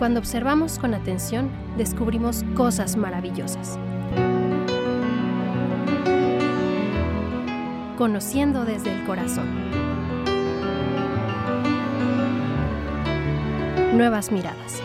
Cuando 0.00 0.18
observamos 0.18 0.78
con 0.78 0.94
atención, 0.94 1.50
descubrimos 1.76 2.42
cosas 2.54 2.96
maravillosas. 2.96 3.78
Conociendo 7.98 8.64
desde 8.64 8.94
el 8.94 9.04
corazón. 9.04 9.44
Nuevas 13.94 14.32
miradas. 14.32 14.80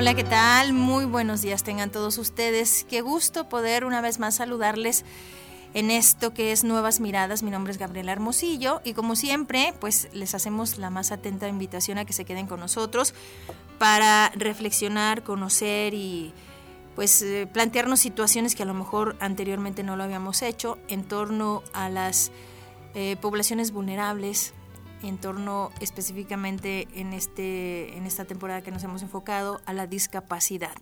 Hola, 0.00 0.14
¿qué 0.14 0.24
tal? 0.24 0.72
Muy 0.72 1.04
buenos 1.04 1.42
días 1.42 1.62
tengan 1.62 1.90
todos 1.90 2.16
ustedes. 2.16 2.86
Qué 2.88 3.02
gusto 3.02 3.50
poder 3.50 3.84
una 3.84 4.00
vez 4.00 4.18
más 4.18 4.36
saludarles 4.36 5.04
en 5.74 5.90
esto 5.90 6.32
que 6.32 6.52
es 6.52 6.64
Nuevas 6.64 7.00
Miradas. 7.00 7.42
Mi 7.42 7.50
nombre 7.50 7.70
es 7.70 7.78
Gabriela 7.78 8.10
Hermosillo 8.10 8.80
y 8.82 8.94
como 8.94 9.14
siempre, 9.14 9.74
pues 9.78 10.08
les 10.14 10.34
hacemos 10.34 10.78
la 10.78 10.88
más 10.88 11.12
atenta 11.12 11.48
invitación 11.48 11.98
a 11.98 12.06
que 12.06 12.14
se 12.14 12.24
queden 12.24 12.46
con 12.46 12.60
nosotros 12.60 13.12
para 13.78 14.32
reflexionar, 14.34 15.22
conocer 15.22 15.92
y 15.92 16.32
pues 16.94 17.20
eh, 17.20 17.46
plantearnos 17.52 18.00
situaciones 18.00 18.54
que 18.54 18.62
a 18.62 18.66
lo 18.66 18.72
mejor 18.72 19.16
anteriormente 19.20 19.82
no 19.82 19.96
lo 19.96 20.04
habíamos 20.04 20.40
hecho 20.40 20.78
en 20.88 21.04
torno 21.04 21.62
a 21.74 21.90
las 21.90 22.32
eh, 22.94 23.18
poblaciones 23.20 23.70
vulnerables, 23.70 24.54
en 25.02 25.18
torno 25.18 25.70
específicamente 25.80 26.88
en, 26.94 27.12
este, 27.12 27.96
en 27.96 28.06
esta 28.06 28.24
temporada 28.24 28.62
que 28.62 28.70
nos 28.70 28.84
hemos 28.84 29.02
enfocado 29.02 29.60
a 29.66 29.72
la 29.72 29.86
discapacidad. 29.86 30.74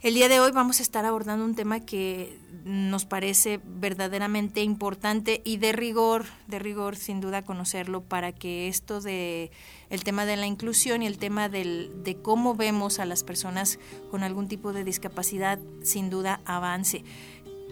El 0.00 0.14
día 0.14 0.28
de 0.28 0.38
hoy 0.38 0.52
vamos 0.52 0.78
a 0.78 0.82
estar 0.82 1.04
abordando 1.04 1.44
un 1.44 1.56
tema 1.56 1.80
que 1.80 2.38
nos 2.64 3.04
parece 3.04 3.60
verdaderamente 3.64 4.62
importante 4.62 5.42
y 5.44 5.56
de 5.56 5.72
rigor, 5.72 6.26
de 6.46 6.60
rigor 6.60 6.94
sin 6.94 7.20
duda 7.20 7.42
conocerlo 7.42 8.02
para 8.02 8.30
que 8.30 8.68
esto 8.68 9.00
de 9.00 9.50
el 9.90 10.04
tema 10.04 10.24
de 10.24 10.36
la 10.36 10.46
inclusión 10.46 11.02
y 11.02 11.08
el 11.08 11.18
tema 11.18 11.48
del, 11.48 12.04
de 12.04 12.16
cómo 12.16 12.54
vemos 12.54 13.00
a 13.00 13.06
las 13.06 13.24
personas 13.24 13.80
con 14.08 14.22
algún 14.22 14.46
tipo 14.46 14.72
de 14.72 14.84
discapacidad 14.84 15.58
sin 15.82 16.10
duda 16.10 16.42
avance. 16.44 17.02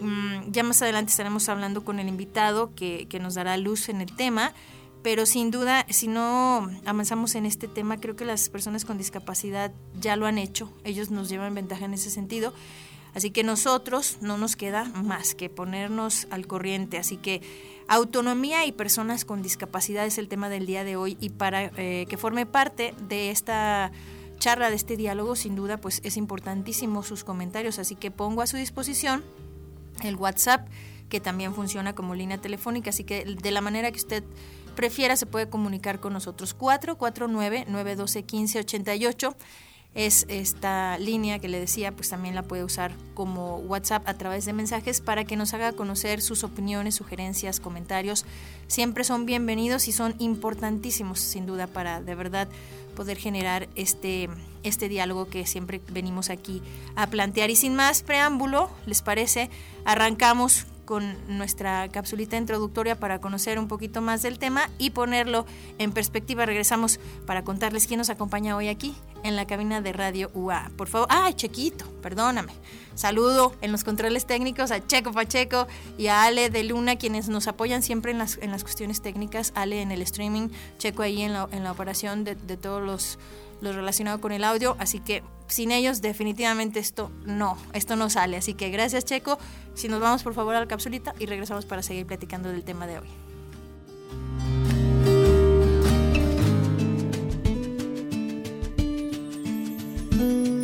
Mm, 0.01 0.51
ya 0.51 0.63
más 0.63 0.81
adelante 0.81 1.11
estaremos 1.11 1.47
hablando 1.47 1.85
con 1.85 1.97
el 1.97 2.09
invitado 2.09 2.75
que, 2.75 3.07
que 3.07 3.21
nos 3.21 3.35
dará 3.35 3.55
luz 3.55 3.87
en 3.87 4.01
el 4.01 4.13
tema 4.13 4.53
pero 5.07 5.25
sin 5.25 5.51
duda, 5.51 5.85
si 5.87 6.09
no 6.09 6.69
avanzamos 6.83 7.35
en 7.35 7.45
este 7.45 7.69
tema, 7.69 7.95
creo 7.95 8.17
que 8.17 8.25
las 8.25 8.49
personas 8.49 8.83
con 8.83 8.97
discapacidad 8.97 9.71
ya 10.01 10.17
lo 10.17 10.25
han 10.25 10.37
hecho, 10.37 10.73
ellos 10.83 11.11
nos 11.11 11.29
llevan 11.29 11.55
ventaja 11.55 11.85
en 11.85 11.93
ese 11.93 12.09
sentido, 12.09 12.53
así 13.15 13.31
que 13.31 13.41
nosotros 13.41 14.17
no 14.19 14.37
nos 14.37 14.57
queda 14.57 14.83
más 14.83 15.33
que 15.33 15.49
ponernos 15.49 16.27
al 16.29 16.45
corriente, 16.45 16.97
así 16.97 17.15
que 17.15 17.41
autonomía 17.87 18.65
y 18.65 18.73
personas 18.73 19.23
con 19.23 19.41
discapacidad 19.41 20.05
es 20.05 20.17
el 20.17 20.27
tema 20.27 20.49
del 20.49 20.65
día 20.65 20.83
de 20.83 20.97
hoy. 20.97 21.15
Y 21.21 21.29
para 21.29 21.71
eh, 21.77 22.05
que 22.09 22.17
forme 22.17 22.45
parte 22.45 22.93
de 23.07 23.31
esta 23.31 23.93
charla, 24.39 24.69
de 24.69 24.75
este 24.75 24.97
diálogo, 24.97 25.37
sin 25.37 25.55
duda, 25.55 25.77
pues 25.77 26.01
es 26.03 26.17
importantísimo 26.17 27.01
sus 27.01 27.23
comentarios, 27.23 27.79
así 27.79 27.95
que 27.95 28.11
pongo 28.11 28.41
a 28.41 28.47
su 28.47 28.57
disposición 28.57 29.23
el 30.03 30.17
WhatsApp 30.17 30.67
que 31.07 31.21
también 31.21 31.53
funciona 31.53 31.95
como 31.95 32.13
línea 32.13 32.39
telefónica, 32.39 32.89
así 32.89 33.05
que 33.05 33.23
de 33.23 33.51
la 33.51 33.61
manera 33.61 33.89
que 33.89 33.99
usted 33.99 34.25
prefiera 34.77 35.17
se 35.17 35.25
puede 35.25 35.49
comunicar 35.49 35.99
con 35.99 36.13
nosotros. 36.13 36.57
449-912-1588 36.57 39.35
es 39.95 40.27
esta 40.29 40.99
línea 40.99 41.39
que 41.39 41.47
le 41.47 41.59
decía, 41.59 41.91
pues 41.91 42.09
también 42.09 42.35
la 42.35 42.43
puede 42.43 42.63
usar 42.63 42.91
como 43.15 43.57
WhatsApp 43.57 44.07
a 44.07 44.13
través 44.13 44.45
de 44.45 44.53
mensajes 44.53 45.01
para 45.01 45.23
que 45.25 45.35
nos 45.35 45.55
haga 45.55 45.73
conocer 45.73 46.21
sus 46.21 46.43
opiniones, 46.43 46.93
sugerencias, 46.93 47.59
comentarios. 47.59 48.23
Siempre 48.67 49.03
son 49.03 49.25
bienvenidos 49.25 49.87
y 49.87 49.91
son 49.91 50.13
importantísimos, 50.19 51.19
sin 51.19 51.47
duda, 51.47 51.65
para 51.65 51.99
de 51.99 52.13
verdad 52.13 52.47
poder 52.95 53.17
generar 53.17 53.67
este, 53.75 54.29
este 54.61 54.89
diálogo 54.89 55.27
que 55.27 55.47
siempre 55.47 55.81
venimos 55.89 56.29
aquí 56.29 56.61
a 56.95 57.07
plantear. 57.07 57.49
Y 57.49 57.55
sin 57.55 57.73
más 57.73 58.03
preámbulo, 58.03 58.69
¿les 58.85 59.01
parece? 59.01 59.49
Arrancamos 59.83 60.67
con 60.87 61.15
nuestra 61.27 61.87
capsulita 61.89 62.37
introductoria 62.37 62.99
para 62.99 63.19
conocer 63.21 63.59
un 63.59 63.67
poquito 63.67 64.01
más 64.01 64.23
del 64.23 64.39
tema 64.39 64.71
y 64.79 64.89
ponerlo 64.89 65.45
en 65.77 65.91
perspectiva. 65.91 66.47
Regresamos 66.47 66.99
para 67.27 67.43
contarles 67.43 67.85
quién 67.85 67.99
nos 67.99 68.09
acompaña 68.09 68.55
hoy 68.55 68.69
aquí 68.69 68.95
en 69.23 69.35
la 69.35 69.45
cabina 69.45 69.81
de 69.81 69.93
Radio 69.93 70.31
UA. 70.33 70.71
Por 70.75 70.87
favor, 70.87 71.07
¡ay, 71.11 71.33
Chequito! 71.33 71.85
Perdóname. 72.01 72.53
Saludo 72.95 73.53
en 73.61 73.71
los 73.71 73.83
controles 73.83 74.25
técnicos 74.25 74.71
a 74.71 74.85
Checo 74.85 75.11
Pacheco 75.11 75.67
y 75.97 76.07
a 76.07 76.23
Ale 76.23 76.49
de 76.49 76.63
Luna, 76.63 76.95
quienes 76.95 77.29
nos 77.29 77.47
apoyan 77.47 77.83
siempre 77.83 78.11
en 78.11 78.17
las, 78.17 78.37
en 78.41 78.51
las 78.51 78.63
cuestiones 78.63 79.01
técnicas. 79.01 79.51
Ale 79.55 79.81
en 79.81 79.91
el 79.91 80.01
streaming, 80.01 80.49
Checo 80.77 81.03
ahí 81.03 81.21
en 81.21 81.33
la, 81.33 81.47
en 81.51 81.63
la 81.63 81.71
operación 81.71 82.23
de, 82.23 82.35
de 82.35 82.57
todos 82.57 82.81
los 82.81 83.19
lo 83.61 83.71
relacionado 83.71 84.21
con 84.21 84.31
el 84.31 84.43
audio, 84.43 84.75
así 84.79 84.99
que 84.99 85.23
sin 85.47 85.71
ellos 85.71 86.01
definitivamente 86.01 86.79
esto 86.79 87.11
no, 87.25 87.57
esto 87.73 87.95
no 87.95 88.09
sale. 88.09 88.37
Así 88.37 88.53
que 88.53 88.69
gracias 88.69 89.05
Checo, 89.05 89.39
si 89.73 89.87
nos 89.87 89.99
vamos 89.99 90.23
por 90.23 90.33
favor 90.33 90.55
a 90.55 90.59
la 90.59 90.67
capsulita 90.67 91.13
y 91.19 91.25
regresamos 91.25 91.65
para 91.65 91.81
seguir 91.81 92.05
platicando 92.05 92.49
del 92.49 92.63
tema 92.63 92.87
de 92.87 92.99
hoy. 92.99 93.07
you. 100.27 100.56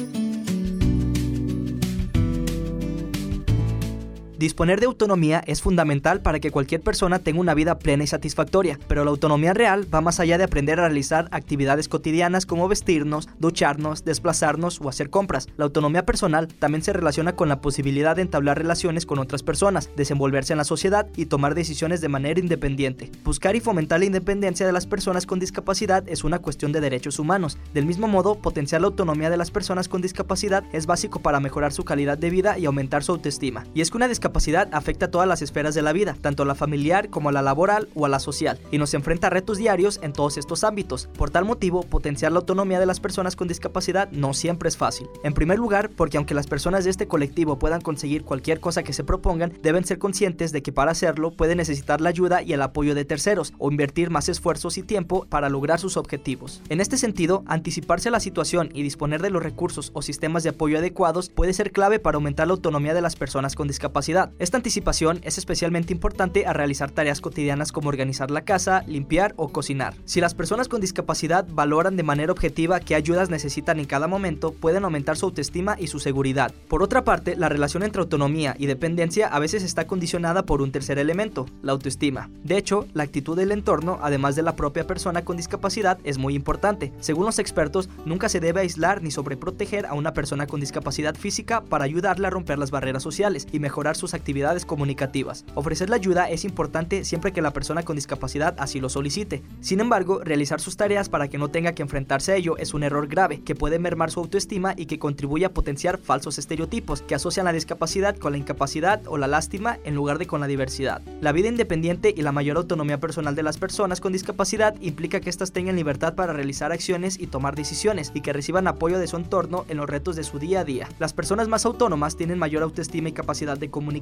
Disponer 4.44 4.82
de 4.82 4.88
autonomía 4.88 5.42
es 5.48 5.62
fundamental 5.62 6.22
para 6.22 6.42
que 6.42 6.52
cualquier 6.52 6.82
persona 6.82 7.20
tenga 7.20 7.40
una 7.40 7.54
vida 7.54 7.80
plena 7.80 8.04
y 8.04 8.08
satisfactoria, 8.08 8.78
pero 8.90 9.06
la 9.06 9.12
autonomía 9.12 9.54
real 9.54 9.88
va 9.92 10.02
más 10.02 10.20
allá 10.20 10.38
de 10.38 10.44
aprender 10.44 10.82
a 10.82 10.88
realizar 10.88 11.30
actividades 11.32 11.88
cotidianas 11.88 12.46
como 12.46 12.68
vestirnos, 12.68 13.30
ducharnos, 13.40 14.04
desplazarnos 14.04 14.82
o 14.82 14.90
hacer 14.90 15.10
compras. 15.10 15.48
La 15.56 15.64
autonomía 15.64 16.06
personal 16.06 16.50
también 16.50 16.82
se 16.82 16.92
relaciona 16.92 17.38
con 17.38 17.48
la 17.48 17.62
posibilidad 17.62 18.18
de 18.18 18.24
entablar 18.24 18.58
relaciones 18.58 19.06
con 19.06 19.18
otras 19.18 19.44
personas, 19.44 19.90
desenvolverse 19.96 20.52
en 20.52 20.58
la 20.58 20.66
sociedad 20.66 21.08
y 21.16 21.28
tomar 21.28 21.56
decisiones 21.56 22.02
de 22.02 22.10
manera 22.10 22.42
independiente. 22.42 23.12
Buscar 23.24 23.56
y 23.56 23.62
fomentar 23.62 24.00
la 24.00 24.08
independencia 24.08 24.66
de 24.66 24.74
las 24.74 24.88
personas 24.88 25.26
con 25.26 25.40
discapacidad 25.40 26.04
es 26.10 26.26
una 26.26 26.40
cuestión 26.40 26.74
de 26.74 26.82
derechos 26.82 27.18
humanos. 27.18 27.58
Del 27.74 27.86
mismo 27.86 28.10
modo, 28.10 28.36
potenciar 28.36 28.82
la 28.82 28.88
autonomía 28.88 29.30
de 29.30 29.38
las 29.38 29.52
personas 29.52 29.88
con 29.88 30.02
discapacidad 30.02 30.66
es 30.74 30.86
básico 30.86 31.22
para 31.22 31.40
mejorar 31.40 31.72
su 31.72 31.86
calidad 31.86 32.18
de 32.18 32.30
vida 32.30 32.60
y 32.60 32.66
aumentar 32.66 33.06
su 33.06 33.14
autoestima. 33.14 33.64
Y 33.74 33.80
es 33.80 33.94
una 33.94 34.10
discapacidad 34.10 34.33
discapacidad 34.34 34.68
afecta 34.72 35.06
a 35.06 35.12
todas 35.12 35.28
las 35.28 35.44
esferas 35.44 35.76
de 35.76 35.84
la 35.84 35.94
vida, 35.94 36.18
tanto 36.20 36.44
la 36.44 36.56
familiar 36.56 37.10
como 37.10 37.32
la 37.32 37.44
laboral 37.44 37.88
o 37.94 38.08
a 38.08 38.10
la 38.10 38.18
social, 38.18 38.60
y 38.72 38.80
nos 38.80 38.96
enfrenta 38.96 39.28
a 39.28 39.30
retos 39.30 39.60
diarios 39.60 40.00
en 40.02 40.12
todos 40.12 40.38
estos 40.38 40.64
ámbitos. 40.64 41.08
Por 41.16 41.30
tal 41.30 41.46
motivo, 41.46 41.84
potenciar 41.84 42.32
la 42.32 42.40
autonomía 42.40 42.80
de 42.80 42.88
las 42.88 43.00
personas 43.00 43.36
con 43.36 43.48
discapacidad 43.48 44.10
no 44.12 44.34
siempre 44.34 44.70
es 44.70 44.78
fácil. 44.78 45.08
En 45.24 45.36
primer 45.36 45.60
lugar, 45.60 45.92
porque 45.96 46.18
aunque 46.18 46.34
las 46.34 46.48
personas 46.48 46.84
de 46.84 46.90
este 46.90 47.08
colectivo 47.08 47.60
puedan 47.60 47.82
conseguir 47.82 48.24
cualquier 48.24 48.60
cosa 48.60 48.82
que 48.82 48.92
se 48.94 49.04
propongan, 49.04 49.54
deben 49.62 49.86
ser 49.86 50.00
conscientes 50.00 50.52
de 50.52 50.64
que 50.64 50.72
para 50.72 50.92
hacerlo 50.92 51.30
pueden 51.30 51.58
necesitar 51.58 52.02
la 52.02 52.10
ayuda 52.10 52.42
y 52.42 52.54
el 52.54 52.62
apoyo 52.64 52.96
de 52.96 53.06
terceros 53.06 53.54
o 53.60 53.70
invertir 53.70 54.10
más 54.10 54.30
esfuerzos 54.30 54.80
y 54.80 54.82
tiempo 54.82 55.28
para 55.30 55.50
lograr 55.50 55.80
sus 55.80 55.96
objetivos. 55.96 56.64
En 56.70 56.82
este 56.82 56.98
sentido, 56.98 57.44
anticiparse 57.46 58.10
a 58.10 58.12
la 58.12 58.20
situación 58.20 58.72
y 58.74 58.82
disponer 58.82 59.22
de 59.22 59.30
los 59.30 59.44
recursos 59.44 59.92
o 59.94 60.02
sistemas 60.02 60.42
de 60.42 60.50
apoyo 60.50 60.80
adecuados 60.80 61.30
puede 61.30 61.54
ser 61.54 61.72
clave 61.72 62.00
para 62.00 62.16
aumentar 62.16 62.48
la 62.48 62.54
autonomía 62.54 62.96
de 62.96 63.02
las 63.02 63.16
personas 63.16 63.54
con 63.54 63.68
discapacidad. 63.68 64.23
Esta 64.40 64.58
anticipación 64.58 65.20
es 65.24 65.38
especialmente 65.38 65.94
importante 65.94 66.46
a 66.46 66.54
realizar 66.54 66.92
tareas 66.92 67.22
cotidianas 67.22 67.72
como 67.72 67.90
organizar 67.90 68.32
la 68.32 68.46
casa, 68.46 68.84
limpiar 68.88 69.34
o 69.38 69.50
cocinar. 69.50 69.94
Si 70.06 70.22
las 70.22 70.34
personas 70.34 70.68
con 70.68 70.82
discapacidad 70.82 71.46
valoran 71.50 71.98
de 71.98 72.04
manera 72.04 72.32
objetiva 72.32 72.80
qué 72.80 72.96
ayudas 72.96 73.30
necesitan 73.30 73.80
en 73.80 73.86
cada 73.86 74.08
momento, 74.08 74.52
pueden 74.54 74.84
aumentar 74.84 75.18
su 75.18 75.26
autoestima 75.26 75.76
y 75.80 75.88
su 75.88 76.00
seguridad. 76.00 76.54
Por 76.68 76.84
otra 76.84 77.04
parte, 77.04 77.36
la 77.36 77.50
relación 77.50 77.84
entre 77.84 78.02
autonomía 78.02 78.56
y 78.58 78.66
dependencia 78.66 79.28
a 79.28 79.40
veces 79.40 79.64
está 79.64 79.88
condicionada 79.88 80.46
por 80.46 80.62
un 80.62 80.72
tercer 80.72 81.00
elemento, 81.00 81.46
la 81.62 81.72
autoestima. 81.72 82.30
De 82.44 82.58
hecho, 82.58 82.88
la 82.94 83.04
actitud 83.04 83.38
del 83.38 83.52
entorno, 83.52 84.00
además 84.02 84.36
de 84.36 84.44
la 84.44 84.56
propia 84.56 84.88
persona 84.88 85.24
con 85.24 85.38
discapacidad, 85.38 86.00
es 86.04 86.18
muy 86.18 86.36
importante. 86.36 86.92
Según 87.00 87.26
los 87.26 87.40
expertos, 87.40 87.90
nunca 88.06 88.30
se 88.30 88.40
debe 88.40 88.62
aislar 88.62 89.02
ni 89.02 89.12
sobreproteger 89.12 89.86
a 89.86 89.94
una 89.94 90.14
persona 90.14 90.48
con 90.48 90.60
discapacidad 90.60 91.16
física 91.16 91.62
para 91.62 91.86
ayudarla 91.86 92.28
a 92.28 92.32
romper 92.32 92.60
las 92.60 92.72
barreras 92.72 93.04
sociales 93.04 93.48
y 93.52 93.60
mejorar 93.60 93.96
sus 93.96 94.13
actividades 94.14 94.66
comunicativas. 94.66 95.46
Ofrecer 95.56 95.90
la 95.90 95.96
ayuda 95.96 96.30
es 96.30 96.46
importante 96.46 97.06
siempre 97.06 97.32
que 97.32 97.42
la 97.42 97.54
persona 97.54 97.84
con 97.84 97.96
discapacidad 97.96 98.56
así 98.58 98.80
lo 98.80 98.90
solicite. 98.90 99.44
Sin 99.62 99.80
embargo, 99.80 100.22
realizar 100.24 100.60
sus 100.60 100.78
tareas 100.78 101.10
para 101.10 101.28
que 101.28 101.38
no 101.38 101.50
tenga 101.50 101.74
que 101.74 101.82
enfrentarse 101.82 102.32
a 102.32 102.36
ello 102.36 102.58
es 102.58 102.74
un 102.74 102.84
error 102.84 103.08
grave 103.08 103.42
que 103.42 103.56
puede 103.56 103.80
mermar 103.80 104.12
su 104.12 104.20
autoestima 104.20 104.74
y 104.78 104.86
que 104.86 105.00
contribuye 105.00 105.46
a 105.46 105.54
potenciar 105.54 105.98
falsos 105.98 106.38
estereotipos 106.38 107.02
que 107.02 107.16
asocian 107.16 107.46
la 107.46 107.54
discapacidad 107.54 108.18
con 108.18 108.34
la 108.34 108.38
incapacidad 108.38 109.02
o 109.08 109.18
la 109.18 109.28
lástima 109.28 109.80
en 109.84 109.96
lugar 109.96 110.18
de 110.18 110.28
con 110.28 110.42
la 110.42 110.48
diversidad. 110.48 111.02
La 111.22 111.32
vida 111.32 111.48
independiente 111.48 112.14
y 112.16 112.22
la 112.22 112.32
mayor 112.32 112.58
autonomía 112.58 113.00
personal 113.00 113.36
de 113.36 113.44
las 113.44 113.58
personas 113.58 114.02
con 114.02 114.14
discapacidad 114.14 114.76
implica 114.82 115.20
que 115.20 115.30
éstas 115.30 115.52
tengan 115.52 115.76
libertad 115.76 116.16
para 116.16 116.34
realizar 116.34 116.72
acciones 116.72 117.20
y 117.20 117.28
tomar 117.28 117.56
decisiones 117.56 118.12
y 118.14 118.22
que 118.22 118.34
reciban 118.34 118.68
apoyo 118.68 119.00
de 119.00 119.08
su 119.08 119.18
entorno 119.18 119.66
en 119.70 119.78
los 119.78 119.90
retos 119.90 120.16
de 120.16 120.24
su 120.24 120.40
día 120.40 120.62
a 120.62 120.66
día. 120.66 120.90
Las 121.00 121.14
personas 121.14 121.48
más 121.48 121.66
autónomas 121.66 122.16
tienen 122.16 122.40
mayor 122.40 122.64
autoestima 122.64 123.10
y 123.10 123.14
capacidad 123.14 123.58
de 123.58 123.70
comunicación 123.70 123.93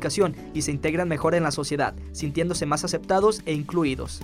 y 0.53 0.61
se 0.61 0.71
integran 0.71 1.07
mejor 1.07 1.35
en 1.35 1.43
la 1.43 1.51
sociedad, 1.51 1.93
sintiéndose 2.11 2.65
más 2.65 2.83
aceptados 2.83 3.41
e 3.45 3.53
incluidos. 3.53 4.21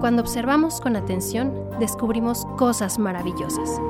Cuando 0.00 0.22
observamos 0.22 0.80
con 0.80 0.96
atención, 0.96 1.54
descubrimos 1.78 2.44
cosas 2.56 2.98
maravillosas. 2.98 3.80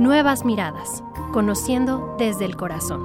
Nuevas 0.00 0.46
miradas, 0.46 1.04
conociendo 1.30 2.16
desde 2.18 2.46
el 2.46 2.56
corazón. 2.56 3.02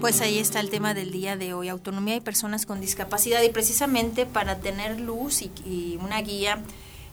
Pues 0.00 0.20
ahí 0.20 0.40
está 0.40 0.58
el 0.58 0.68
tema 0.68 0.94
del 0.94 1.12
día 1.12 1.36
de 1.36 1.54
hoy, 1.54 1.68
autonomía 1.68 2.16
y 2.16 2.20
personas 2.20 2.66
con 2.66 2.80
discapacidad. 2.80 3.40
Y 3.44 3.50
precisamente 3.50 4.26
para 4.26 4.58
tener 4.58 4.98
luz 4.98 5.42
y, 5.42 5.96
una 6.02 6.20
guía 6.22 6.60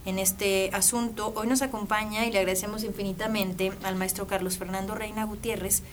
en 0.07 0.17
este 0.17 0.71
asunto. 0.73 1.33
Hoy 1.35 1.45
nos 1.45 1.61
acompaña 1.61 2.25
y 2.25 2.31
le 2.31 2.39
agradecemos 2.39 2.83
infinitamente 2.83 3.73
al 3.83 3.95
maestro 3.95 4.25
Carlos 4.25 4.57
Fernando 4.57 4.95
Reina 4.95 5.23
Gutiérrez, 5.25 5.83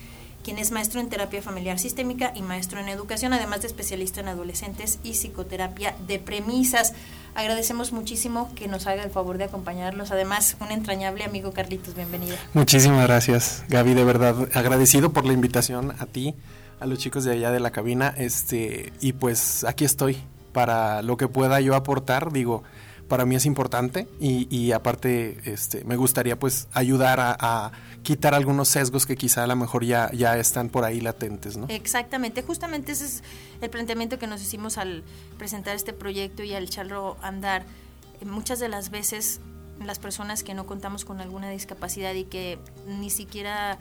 quien 0.45 0.59
es 0.59 0.69
maestro 0.69 1.01
en 1.01 1.09
terapia 1.09 1.41
familiar 1.41 1.79
sistémica 1.79 2.31
y 2.35 2.43
maestro 2.43 2.79
en 2.79 2.87
educación, 2.87 3.33
además 3.33 3.61
de 3.61 3.67
especialista 3.67 4.21
en 4.21 4.27
adolescentes 4.27 4.99
y 5.03 5.13
psicoterapia 5.13 5.95
de 6.07 6.19
premisas. 6.19 6.93
Agradecemos 7.33 7.91
muchísimo 7.91 8.51
que 8.53 8.67
nos 8.67 8.85
haga 8.85 9.03
el 9.03 9.09
favor 9.09 9.39
de 9.39 9.45
acompañarnos. 9.45 10.11
Además, 10.11 10.55
un 10.59 10.71
entrañable 10.71 11.23
amigo 11.23 11.51
Carlitos, 11.51 11.95
bienvenido. 11.95 12.35
Muchísimas 12.53 13.07
gracias, 13.07 13.65
Gaby, 13.69 13.95
de 13.95 14.03
verdad 14.03 14.35
agradecido 14.53 15.11
por 15.11 15.25
la 15.25 15.33
invitación 15.33 15.95
a 15.97 16.05
ti, 16.05 16.35
a 16.79 16.85
los 16.85 16.99
chicos 16.99 17.23
de 17.23 17.31
allá 17.31 17.49
de 17.49 17.59
la 17.59 17.71
cabina, 17.71 18.13
este 18.15 18.93
y 19.01 19.13
pues 19.13 19.63
aquí 19.63 19.83
estoy 19.83 20.19
para 20.53 21.01
lo 21.01 21.17
que 21.17 21.27
pueda 21.27 21.59
yo 21.59 21.73
aportar, 21.73 22.31
digo, 22.31 22.61
para 23.07 23.25
mí 23.25 23.35
es 23.35 23.45
importante 23.45 24.07
y, 24.19 24.71
aparte 24.71 25.39
este, 25.45 25.83
me 25.83 25.95
gustaría 25.95 26.37
pues 26.39 26.67
ayudar 26.73 27.19
a, 27.19 27.71
quitar 28.03 28.35
algunos 28.35 28.67
sesgos 28.67 29.07
que 29.07 29.15
quizá 29.15 29.45
a 29.45 29.47
lo 29.47 29.55
mejor 29.55 29.83
ya, 29.83 30.11
ya 30.11 30.37
están 30.37 30.69
por 30.69 30.83
ahí 30.83 31.01
latentes. 31.01 31.57
¿no? 31.57 31.65
Exactamente, 31.69 32.43
justamente 32.43 32.91
ese 32.91 33.05
es 33.05 33.23
el 33.61 33.69
planteamiento 33.71 34.19
que 34.19 34.27
nos 34.27 34.43
hicimos 34.43 34.77
al 34.77 35.03
presentar 35.39 35.75
este 35.75 35.91
proyecto 35.91 36.43
y 36.43 36.53
al 36.53 36.65
echarlo 36.65 37.17
a 37.23 37.29
andar. 37.29 37.65
Muchas 38.23 38.59
de 38.59 38.69
las 38.69 38.91
veces 38.91 39.41
las 39.83 39.99
personas 39.99 40.43
que 40.43 40.53
no 40.53 40.65
contamos 40.65 41.03
con 41.03 41.19
alguna 41.19 41.49
discapacidad 41.49 42.13
y 42.13 42.25
que 42.25 42.59
ni 42.87 43.09
siquiera 43.09 43.79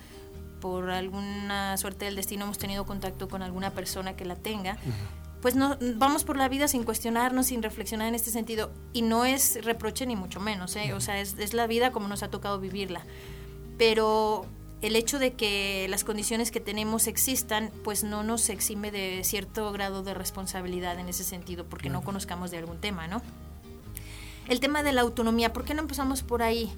por 0.61 0.91
alguna 0.91 1.77
suerte 1.77 2.07
del 2.07 2.17
destino 2.17 2.45
hemos 2.45 2.59
tenido 2.59 2.87
contacto 2.87 3.29
con 3.29 3.43
alguna 3.43 3.71
persona 3.71 4.17
que 4.17 4.25
la 4.25 4.35
tenga, 4.35 4.79
pues 5.45 5.57
no 5.57 5.77
vamos 5.97 6.25
por 6.25 6.39
la 6.39 6.49
vida 6.49 6.69
sin 6.69 6.85
cuestionarnos, 6.85 7.49
sin 7.49 7.63
reflexionar 7.63 8.09
en 8.09 8.15
este 8.15 8.31
sentido. 8.31 8.71
Y 8.95 9.03
no 9.03 9.27
es 9.27 9.63
reproche 9.63 10.07
ni 10.07 10.17
mucho 10.17 10.41
menos, 10.41 10.75
¿eh? 10.75 10.95
o 10.95 11.03
sea, 11.03 11.21
es, 11.21 11.37
es 11.39 11.53
la 11.53 11.67
vida 11.67 11.93
como 11.93 12.09
nos 12.09 12.23
ha 12.23 12.31
tocado 12.31 12.59
vivirla. 12.59 13.03
Pero 13.77 14.47
el 14.81 14.97
hecho 14.97 15.19
de 15.19 15.35
que 15.35 15.87
las 15.91 16.03
condiciones 16.03 16.51
que 16.51 16.61
tenemos 16.61 17.09
existan, 17.09 17.71
pues 17.83 18.05
no 18.05 18.23
nos 18.23 18.49
exime 18.49 18.91
de 18.91 19.21
cierto 19.23 19.71
grado 19.71 20.03
de 20.03 20.15
responsabilidad 20.15 20.99
en 20.99 21.11
ese 21.11 21.25
sentido, 21.25 21.67
porque 21.67 21.91
no 21.91 22.01
conozcamos 22.01 22.51
de 22.51 22.57
algún 22.57 22.79
tema, 22.79 23.07
¿no? 23.07 23.21
El 24.49 24.61
tema 24.61 24.83
de 24.83 24.93
la 24.93 25.03
autonomía, 25.03 25.53
¿por 25.53 25.67
qué 25.67 25.75
no 25.75 25.83
empezamos 25.83 26.23
por 26.23 26.43
ahí, 26.43 26.73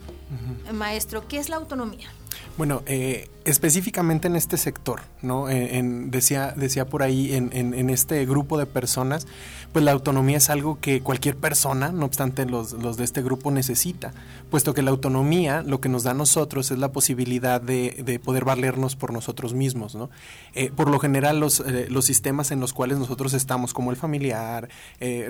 maestro? 0.72 1.28
¿Qué 1.28 1.38
es 1.38 1.48
la 1.48 1.54
autonomía? 1.54 2.08
Bueno, 2.56 2.82
eh, 2.86 3.28
específicamente 3.44 4.28
en 4.28 4.34
este 4.34 4.56
sector, 4.56 5.02
¿no? 5.20 5.50
Eh, 5.50 5.76
en, 5.76 6.10
decía, 6.10 6.54
decía 6.56 6.86
por 6.86 7.02
ahí, 7.02 7.34
en, 7.34 7.90
este 7.90 8.24
grupo 8.24 8.56
de 8.56 8.64
personas, 8.64 9.26
pues 9.72 9.84
la 9.84 9.92
autonomía 9.92 10.38
es 10.38 10.48
algo 10.48 10.80
que 10.80 11.02
cualquier 11.02 11.36
persona, 11.36 11.92
no 11.92 12.06
obstante 12.06 12.46
los, 12.46 12.96
de 12.96 13.04
este 13.04 13.22
grupo, 13.22 13.50
necesita, 13.50 14.14
puesto 14.50 14.72
que 14.72 14.82
la 14.82 14.90
autonomía 14.90 15.62
lo 15.62 15.80
que 15.80 15.90
nos 15.90 16.02
da 16.02 16.12
a 16.12 16.14
nosotros 16.14 16.70
es 16.70 16.78
la 16.78 16.92
posibilidad 16.92 17.60
de, 17.60 18.02
de 18.04 18.18
poder 18.18 18.46
valernos 18.46 18.96
por 18.96 19.12
nosotros 19.12 19.52
mismos, 19.52 19.94
¿no? 19.94 20.08
Eh, 20.54 20.72
por 20.74 20.88
lo 20.90 20.98
general, 20.98 21.38
los, 21.38 21.62
los 21.90 22.06
sistemas 22.06 22.50
en 22.50 22.60
los 22.60 22.72
cuales 22.72 22.98
nosotros 22.98 23.34
estamos, 23.34 23.74
como 23.74 23.90
el 23.90 23.96
familiar, 23.96 24.70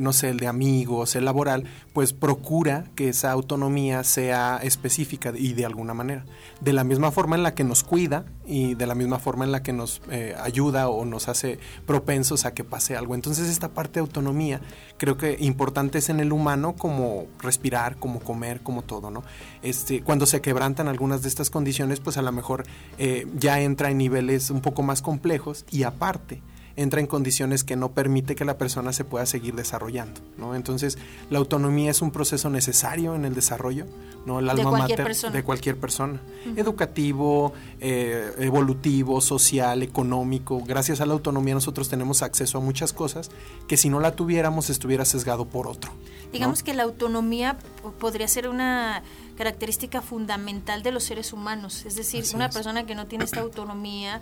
no 0.00 0.12
sé, 0.12 0.30
el 0.30 0.38
de 0.38 0.46
amigos, 0.46 1.16
el 1.16 1.24
laboral, 1.24 1.64
pues 1.92 2.12
procura 2.12 2.84
que 2.94 3.08
esa 3.08 3.32
autonomía 3.32 4.04
sea 4.04 4.60
específica 4.62 5.32
y 5.36 5.54
de 5.54 5.66
alguna 5.66 5.92
manera. 5.92 6.24
De 6.60 6.72
la 6.72 6.84
forma 7.10 7.36
en 7.36 7.42
la 7.42 7.54
que 7.54 7.64
nos 7.64 7.82
cuida 7.82 8.24
y 8.46 8.74
de 8.74 8.86
la 8.86 8.94
misma 8.94 9.18
forma 9.18 9.44
en 9.44 9.52
la 9.52 9.62
que 9.62 9.72
nos 9.72 10.00
eh, 10.10 10.34
ayuda 10.40 10.88
o 10.88 11.04
nos 11.04 11.28
hace 11.28 11.58
propensos 11.86 12.44
a 12.44 12.54
que 12.54 12.64
pase 12.64 12.96
algo. 12.96 13.14
Entonces 13.14 13.48
esta 13.48 13.68
parte 13.68 13.94
de 13.94 14.00
autonomía 14.00 14.60
creo 14.98 15.16
que 15.16 15.36
importante 15.40 15.98
es 15.98 16.08
en 16.08 16.20
el 16.20 16.32
humano 16.32 16.74
como 16.76 17.26
respirar, 17.40 17.96
como 17.96 18.20
comer, 18.20 18.60
como 18.62 18.82
todo, 18.82 19.10
¿no? 19.10 19.22
Este, 19.62 20.02
cuando 20.02 20.26
se 20.26 20.40
quebrantan 20.40 20.88
algunas 20.88 21.22
de 21.22 21.28
estas 21.28 21.50
condiciones, 21.50 22.00
pues 22.00 22.16
a 22.16 22.22
lo 22.22 22.32
mejor 22.32 22.64
eh, 22.98 23.26
ya 23.34 23.60
entra 23.60 23.90
en 23.90 23.98
niveles 23.98 24.50
un 24.50 24.60
poco 24.60 24.82
más 24.82 25.02
complejos 25.02 25.64
y 25.70 25.82
aparte 25.84 26.42
entra 26.76 27.00
en 27.00 27.06
condiciones 27.06 27.64
que 27.64 27.74
no 27.74 27.92
permite 27.92 28.34
que 28.34 28.44
la 28.44 28.58
persona 28.58 28.92
se 28.92 29.04
pueda 29.04 29.24
seguir 29.26 29.54
desarrollando. 29.54 30.20
¿no? 30.36 30.54
Entonces, 30.54 30.98
la 31.30 31.38
autonomía 31.38 31.90
es 31.90 32.02
un 32.02 32.10
proceso 32.10 32.50
necesario 32.50 33.14
en 33.14 33.24
el 33.24 33.34
desarrollo, 33.34 33.86
¿no? 34.26 34.38
el 34.38 34.50
alma 34.50 34.64
de 34.64 34.68
cualquier 34.68 34.98
mater 34.98 35.06
persona. 35.06 35.32
de 35.32 35.42
cualquier 35.42 35.76
persona, 35.78 36.20
educativo, 36.56 37.54
eh, 37.80 38.30
evolutivo, 38.38 39.20
social, 39.20 39.82
económico. 39.82 40.62
Gracias 40.66 41.00
a 41.00 41.06
la 41.06 41.14
autonomía 41.14 41.54
nosotros 41.54 41.88
tenemos 41.88 42.22
acceso 42.22 42.58
a 42.58 42.60
muchas 42.60 42.92
cosas 42.92 43.30
que 43.66 43.76
si 43.76 43.88
no 43.88 43.98
la 44.00 44.14
tuviéramos 44.14 44.68
estuviera 44.68 45.04
sesgado 45.04 45.46
por 45.46 45.66
otro. 45.66 45.92
Digamos 46.32 46.62
que 46.62 46.74
la 46.74 46.82
autonomía 46.82 47.56
podría 47.98 48.28
ser 48.28 48.48
una 48.48 49.02
característica 49.36 50.02
fundamental 50.02 50.82
de 50.82 50.92
los 50.92 51.04
seres 51.04 51.32
humanos, 51.32 51.84
es 51.86 51.94
decir, 51.96 52.22
Así 52.22 52.34
una 52.36 52.46
es. 52.46 52.54
persona 52.54 52.84
que 52.84 52.94
no 52.94 53.06
tiene 53.06 53.24
esta 53.24 53.40
autonomía, 53.40 54.20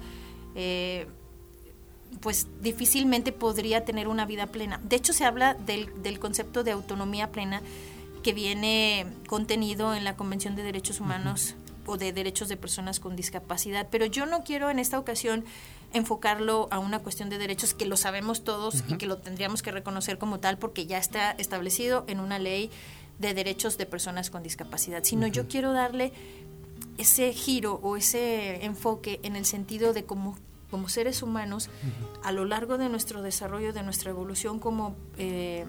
eh, 0.54 1.08
pues 2.20 2.48
difícilmente 2.60 3.32
podría 3.32 3.84
tener 3.84 4.08
una 4.08 4.26
vida 4.26 4.46
plena. 4.46 4.80
De 4.82 4.96
hecho, 4.96 5.12
se 5.12 5.24
habla 5.24 5.54
del, 5.54 6.02
del 6.02 6.18
concepto 6.18 6.64
de 6.64 6.72
autonomía 6.72 7.30
plena 7.30 7.62
que 8.22 8.32
viene 8.32 9.06
contenido 9.26 9.94
en 9.94 10.04
la 10.04 10.16
Convención 10.16 10.56
de 10.56 10.62
Derechos 10.62 11.00
Humanos 11.00 11.56
o 11.86 11.98
de 11.98 12.12
Derechos 12.12 12.48
de 12.48 12.56
Personas 12.56 12.98
con 12.98 13.16
Discapacidad, 13.16 13.88
pero 13.90 14.06
yo 14.06 14.26
no 14.26 14.42
quiero 14.44 14.70
en 14.70 14.78
esta 14.78 14.98
ocasión 14.98 15.44
enfocarlo 15.92 16.68
a 16.70 16.78
una 16.78 16.98
cuestión 16.98 17.30
de 17.30 17.38
derechos 17.38 17.72
que 17.72 17.86
lo 17.86 17.96
sabemos 17.96 18.42
todos 18.42 18.82
y 18.88 18.96
que 18.96 19.06
lo 19.06 19.18
tendríamos 19.18 19.62
que 19.62 19.70
reconocer 19.70 20.18
como 20.18 20.40
tal 20.40 20.58
porque 20.58 20.86
ya 20.86 20.98
está 20.98 21.32
establecido 21.32 22.04
en 22.08 22.18
una 22.18 22.38
ley 22.38 22.70
de 23.18 23.32
derechos 23.32 23.78
de 23.78 23.86
personas 23.86 24.28
con 24.28 24.42
discapacidad, 24.42 25.04
sino 25.04 25.28
yo 25.28 25.46
quiero 25.46 25.72
darle 25.72 26.12
ese 26.98 27.32
giro 27.32 27.78
o 27.82 27.96
ese 27.96 28.64
enfoque 28.64 29.20
en 29.22 29.36
el 29.36 29.44
sentido 29.44 29.92
de 29.92 30.04
cómo 30.04 30.36
como 30.74 30.88
seres 30.88 31.22
humanos, 31.22 31.70
a 32.24 32.32
lo 32.32 32.44
largo 32.44 32.78
de 32.78 32.88
nuestro 32.88 33.22
desarrollo, 33.22 33.72
de 33.72 33.84
nuestra 33.84 34.10
evolución 34.10 34.58
como 34.58 34.96
eh, 35.18 35.66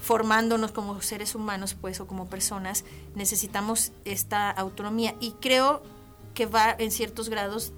formándonos 0.00 0.72
como 0.72 1.02
seres 1.02 1.34
humanos, 1.34 1.76
pues, 1.78 2.00
o 2.00 2.06
como 2.06 2.30
personas, 2.30 2.86
necesitamos 3.14 3.92
esta 4.06 4.50
autonomía. 4.50 5.14
Y 5.20 5.32
creo 5.32 5.82
que 6.32 6.46
va 6.46 6.74
en 6.78 6.90
ciertos 6.92 7.28
grados, 7.28 7.72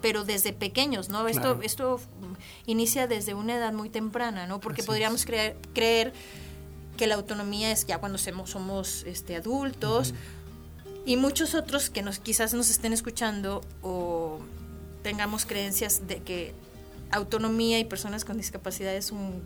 pero 0.00 0.24
desde 0.24 0.54
pequeños, 0.54 1.10
¿no? 1.10 1.28
Esto, 1.28 1.42
Claro. 1.42 1.60
esto 1.62 2.00
inicia 2.64 3.06
desde 3.06 3.34
una 3.34 3.56
edad 3.56 3.74
muy 3.74 3.90
temprana, 3.90 4.46
¿no? 4.46 4.58
Porque 4.58 4.80
Así 4.80 4.86
podríamos 4.86 5.26
creer, 5.26 5.58
creer 5.74 6.14
que 6.96 7.06
la 7.06 7.16
autonomía 7.16 7.70
es 7.72 7.86
ya 7.86 7.98
cuando 7.98 8.16
somos, 8.16 8.48
somos 8.48 9.02
este, 9.02 9.36
adultos. 9.36 10.14
Y 11.04 11.18
muchos 11.18 11.54
otros 11.54 11.90
que 11.90 12.00
nos 12.00 12.20
quizás 12.20 12.54
nos 12.54 12.70
estén 12.70 12.94
escuchando 12.94 13.60
o 13.82 14.40
tengamos 15.02 15.46
creencias 15.46 16.06
de 16.06 16.18
que 16.18 16.54
autonomía 17.10 17.78
y 17.78 17.84
personas 17.84 18.24
con 18.24 18.36
discapacidad 18.36 18.94
es 18.94 19.10
un 19.10 19.42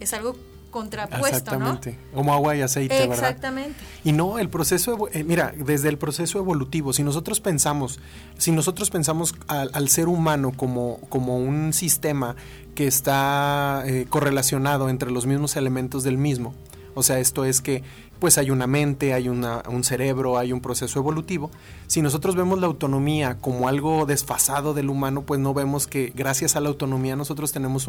es 0.00 0.12
algo 0.12 0.36
contrapuesto, 0.74 1.28
Exactamente, 1.28 1.96
como 2.12 2.34
agua 2.34 2.56
y 2.56 2.60
aceite, 2.60 2.98
¿verdad? 2.98 3.14
Exactamente. 3.14 3.78
Y 4.02 4.10
no, 4.10 4.40
el 4.40 4.48
proceso, 4.48 5.08
eh, 5.12 5.22
mira, 5.22 5.54
desde 5.56 5.88
el 5.88 5.98
proceso 5.98 6.40
evolutivo, 6.40 6.92
si 6.92 7.04
nosotros 7.04 7.38
pensamos, 7.38 8.00
si 8.38 8.50
nosotros 8.50 8.90
pensamos 8.90 9.36
al, 9.46 9.88
ser 9.88 10.08
humano 10.08 10.50
como, 10.56 10.98
como 11.10 11.38
un 11.38 11.72
sistema 11.72 12.34
que 12.74 12.88
está 12.88 13.84
eh, 13.86 14.06
correlacionado 14.08 14.88
entre 14.88 15.12
los 15.12 15.26
mismos 15.26 15.54
elementos 15.54 16.02
del 16.02 16.18
mismo, 16.18 16.54
o 16.94 17.02
sea, 17.02 17.18
esto 17.18 17.44
es 17.44 17.60
que 17.60 17.82
pues 18.24 18.38
hay 18.38 18.50
una 18.50 18.66
mente, 18.66 19.12
hay 19.12 19.28
un 19.28 19.84
cerebro, 19.84 20.38
hay 20.38 20.50
un 20.52 20.62
proceso 20.62 20.98
evolutivo. 20.98 21.50
Si 21.88 22.00
nosotros 22.00 22.36
vemos 22.36 22.58
la 22.58 22.66
autonomía 22.66 23.36
como 23.38 23.68
algo 23.68 24.06
desfasado 24.06 24.72
del 24.72 24.88
humano, 24.88 25.24
pues 25.26 25.40
no 25.40 25.52
vemos 25.52 25.86
que 25.86 26.10
gracias 26.14 26.56
a 26.56 26.60
la 26.60 26.70
autonomía 26.70 27.16
nosotros 27.16 27.52
tenemos 27.52 27.86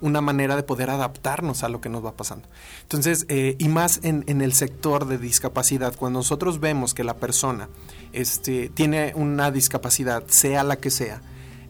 una 0.00 0.20
manera 0.20 0.54
de 0.54 0.62
poder 0.62 0.88
adaptarnos 0.90 1.64
a 1.64 1.68
lo 1.68 1.80
que 1.80 1.88
nos 1.88 2.04
va 2.04 2.12
pasando. 2.12 2.46
Entonces, 2.82 3.26
eh, 3.28 3.56
y 3.58 3.68
más 3.68 3.98
en, 4.04 4.22
el 4.40 4.52
sector 4.52 5.06
de 5.06 5.18
discapacidad, 5.18 5.96
cuando 5.96 6.20
nosotros 6.20 6.60
vemos 6.60 6.94
que 6.94 7.02
la 7.02 7.16
persona 7.16 7.68
este, 8.12 8.68
tiene 8.68 9.14
una 9.16 9.50
discapacidad, 9.50 10.22
sea 10.28 10.62
la 10.62 10.76
que 10.76 10.90
sea, 10.90 11.22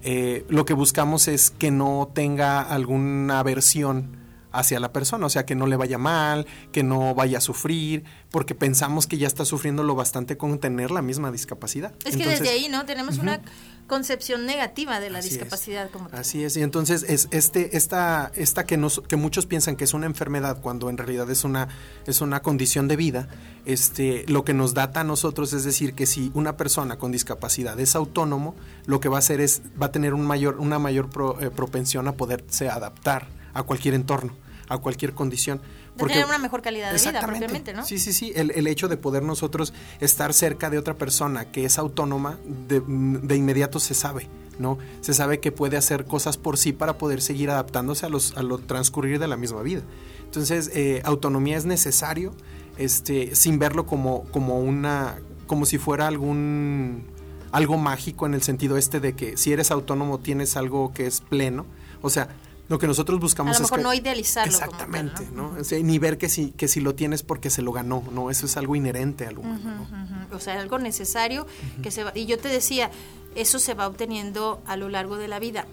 eh, 0.03 0.45
lo 0.49 0.67
que 0.67 0.75
buscamos 0.75 1.29
es 1.29 1.51
que 1.51 1.71
no 1.71 2.11
tenga 2.13 2.61
alguna 2.61 3.39
aversión 3.39 4.22
hacia 4.53 4.81
la 4.81 4.93
persona, 4.93 5.27
o 5.27 5.31
sea, 5.31 5.45
que 5.45 5.55
no 5.55 5.67
le 5.67 5.77
vaya 5.77 5.99
mal, 5.99 6.47
que 6.71 6.83
no 6.83 7.15
vaya 7.15 7.39
a 7.39 7.41
sufrir, 7.41 8.05
porque 8.31 8.55
pensamos 8.55 9.07
que 9.07 9.19
ya 9.19 9.27
está 9.27 9.45
sufriendo 9.45 9.83
lo 9.83 9.95
bastante 9.95 10.37
con 10.37 10.59
tener 10.59 10.91
la 10.91 11.03
misma 11.03 11.31
discapacidad. 11.31 11.93
Es 12.05 12.17
que 12.17 12.27
desde 12.27 12.49
ahí, 12.49 12.69
¿no? 12.69 12.85
Tenemos 12.85 13.19
una 13.19 13.41
concepción 13.87 14.47
negativa 14.47 15.01
de 15.01 15.11
la 15.11 15.21
discapacidad 15.21 15.91
como 15.91 16.09
tal. 16.09 16.21
Así 16.21 16.45
es, 16.45 16.57
y 16.57 16.63
entonces 16.63 17.05
es 17.07 17.29
este 17.31 17.77
esta 17.77 18.33
esta 18.37 18.65
que 18.65 18.77
nos, 18.77 19.01
que 19.01 19.17
muchos 19.17 19.47
piensan 19.47 19.77
que 19.77 19.85
es 19.85 19.93
una 19.93 20.07
enfermedad 20.07 20.61
cuando 20.63 20.89
en 20.89 20.97
realidad 20.97 21.31
es 21.31 21.45
una 21.45 21.69
es 22.07 22.21
una 22.21 22.41
condición 22.41 22.89
de 22.89 22.97
vida, 22.97 23.29
este 23.67 24.25
lo 24.29 24.45
que 24.45 24.55
nos 24.55 24.73
data 24.73 25.01
a 25.01 25.05
nosotros 25.05 25.53
es 25.53 25.65
decir 25.65 25.95
que 25.95 26.07
si 26.07 26.31
una 26.35 26.57
persona 26.57 26.97
con 26.97 27.13
discapacidad 27.13 27.79
es 27.81 27.95
autónomo, 27.95 28.55
lo 28.87 29.01
que 29.01 29.09
va 29.09 29.17
a 29.17 29.19
hacer 29.19 29.41
es 29.41 29.63
va 29.81 29.87
a 29.87 29.93
tener 29.93 30.15
un 30.15 30.25
mayor 30.25 30.59
una 30.59 30.79
mayor 30.79 31.11
eh, 31.41 31.51
propensión 31.51 32.09
a 32.09 32.13
poderse 32.13 32.71
adaptar 32.71 33.27
a 33.53 33.63
cualquier 33.63 33.95
entorno 33.95 34.33
a 34.73 34.79
cualquier 34.79 35.13
condición. 35.15 35.61
Porque, 35.97 36.15
tener 36.15 36.27
una 36.27 36.39
mejor 36.39 36.63
calidad 36.63 36.93
de 36.93 36.99
vida 36.99 37.21
propiamente, 37.21 37.75
¿no? 37.75 37.85
Sí, 37.85 37.99
sí, 37.99 38.13
sí. 38.13 38.33
El, 38.35 38.51
el, 38.53 38.67
hecho 38.67 38.89
de 38.89 38.97
poder 38.97 39.23
nosotros 39.23 39.75
estar 40.01 40.33
cerca 40.33 40.71
de 40.71 40.79
otra 40.79 40.95
persona 40.95 41.51
que 41.53 41.65
es 41.65 41.79
autónoma, 41.79 42.39
de, 42.69 42.81
de, 42.87 43.37
inmediato 43.37 43.79
se 43.79 43.95
sabe, 43.95 44.29
¿no? 44.59 44.79
Se 45.03 45.13
sabe 45.13 45.41
que 45.41 45.53
puede 45.53 45.77
hacer 45.77 46.07
cosas 46.07 46.39
por 46.39 46.57
sí 46.57 46.73
para 46.73 46.97
poder 46.97 47.21
seguir 47.21 47.51
adaptándose 47.51 48.07
a, 48.07 48.09
los, 48.09 48.37
a 48.37 48.43
lo 48.43 48.59
transcurrir 48.59 49.19
de 49.19 49.29
la 49.29 49.37
misma 49.37 49.63
vida. 49.63 49.83
Entonces, 50.25 50.71
eh, 50.75 51.03
autonomía 51.05 51.59
es 51.59 51.67
necesario, 51.67 52.35
este, 52.79 53.35
sin 53.35 53.59
verlo 53.59 53.85
como, 53.85 54.25
como 54.31 54.61
una, 54.61 55.19
como 55.47 55.67
si 55.67 55.77
fuera 55.77 56.07
algún, 56.07 57.05
algo 57.51 57.77
mágico 57.77 58.25
en 58.25 58.33
el 58.33 58.43
sentido 58.43 58.79
este 58.79 58.99
de 58.99 59.15
que 59.15 59.37
si 59.37 59.53
eres 59.53 59.71
autónomo 59.71 60.19
tienes 60.21 60.57
algo 60.57 60.95
que 60.95 61.07
es 61.07 61.21
pleno. 61.21 61.67
O 62.01 62.09
sea, 62.09 62.29
lo 62.73 62.79
que 62.79 62.87
nosotros 62.87 63.21
buscamos 63.21 63.57
a 63.57 63.59
lo 63.61 63.65
mejor 63.65 63.79
es 63.79 63.85
no 63.85 63.95
idealizarlo 63.95 64.53
exactamente 64.53 65.29
¿no? 65.33 65.57
ni 65.83 65.99
ver 65.99 66.19
que 66.19 66.29
si 66.29 66.53
que 66.53 66.67
si 66.67 66.81
lo 66.81 66.95
tienes 66.95 67.23
porque 67.23 67.51
se 67.51 67.63
lo 67.63 67.71
ganó 67.71 68.03
no 68.13 68.31
eso 68.31 68.47
es 68.47 68.57
algo 68.57 68.75
inherente 68.75 69.27
al 69.27 69.39
humano 69.39 69.87
o 70.33 70.41
sea 70.41 70.59
algo 70.59 70.79
necesario 70.79 71.47
que 71.83 71.91
se 71.91 72.05
va 72.05 72.13
y 72.15 72.27
yo 72.27 72.39
te 72.39 72.49
decía 72.49 72.91
eso 73.35 73.59
se 73.59 73.75
va 73.75 73.87
obteniendo 73.87 74.63
a 74.67 74.77
lo 74.77 74.89
largo 74.89 75.17
de 75.17 75.29
la 75.29 75.39
vida. 75.39 75.67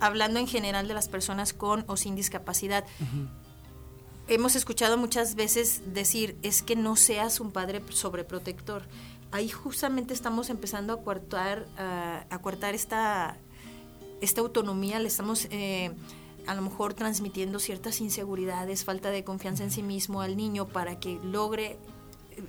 Hablando 0.00 0.38
en 0.38 0.46
general 0.46 0.88
de 0.88 0.94
las 0.94 1.08
personas 1.08 1.52
con 1.52 1.84
o 1.86 1.96
sin 1.96 2.16
discapacidad 2.16 2.84
hemos 4.28 4.56
escuchado 4.56 4.98
muchas 4.98 5.36
veces 5.36 5.82
decir 5.94 6.36
es 6.42 6.62
que 6.62 6.76
no 6.76 6.96
seas 6.96 7.40
un 7.40 7.52
padre 7.52 7.80
sobreprotector 7.90 8.82
ahí 9.30 9.48
justamente 9.48 10.12
estamos 10.12 10.50
empezando 10.50 10.92
a 10.92 11.00
coartar 11.00 11.66
a, 11.78 12.38
coartar 12.42 12.74
esta 12.74 13.36
esta 14.20 14.40
autonomía 14.40 14.98
le 14.98 15.06
estamos 15.08 15.46
eh, 15.50 15.92
a 16.46 16.54
lo 16.54 16.62
mejor 16.62 16.94
transmitiendo 16.94 17.58
ciertas 17.58 18.00
inseguridades, 18.00 18.84
falta 18.84 19.10
de 19.10 19.24
confianza 19.24 19.64
en 19.64 19.70
sí 19.70 19.82
mismo 19.82 20.20
al 20.20 20.36
niño 20.36 20.66
para 20.68 20.98
que 20.98 21.18
logre, 21.22 21.78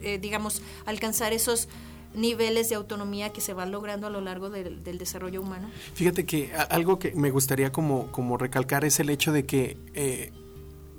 eh, 0.01 0.19
digamos, 0.19 0.61
alcanzar 0.85 1.33
esos 1.33 1.67
niveles 2.13 2.69
de 2.69 2.75
autonomía 2.75 3.31
que 3.31 3.41
se 3.41 3.53
van 3.53 3.71
logrando 3.71 4.07
a 4.07 4.09
lo 4.09 4.21
largo 4.21 4.49
del, 4.49 4.83
desarrollo 4.83 5.41
humano? 5.41 5.69
Fíjate 5.93 6.25
que 6.25 6.51
algo 6.69 6.99
que 6.99 7.13
me 7.13 7.31
gustaría 7.31 7.71
como, 7.71 8.11
como 8.11 8.37
recalcar 8.37 8.85
es 8.85 8.99
el 8.99 9.09
hecho 9.09 9.31
de 9.31 9.45
que 9.45 9.77
eh, 9.93 10.31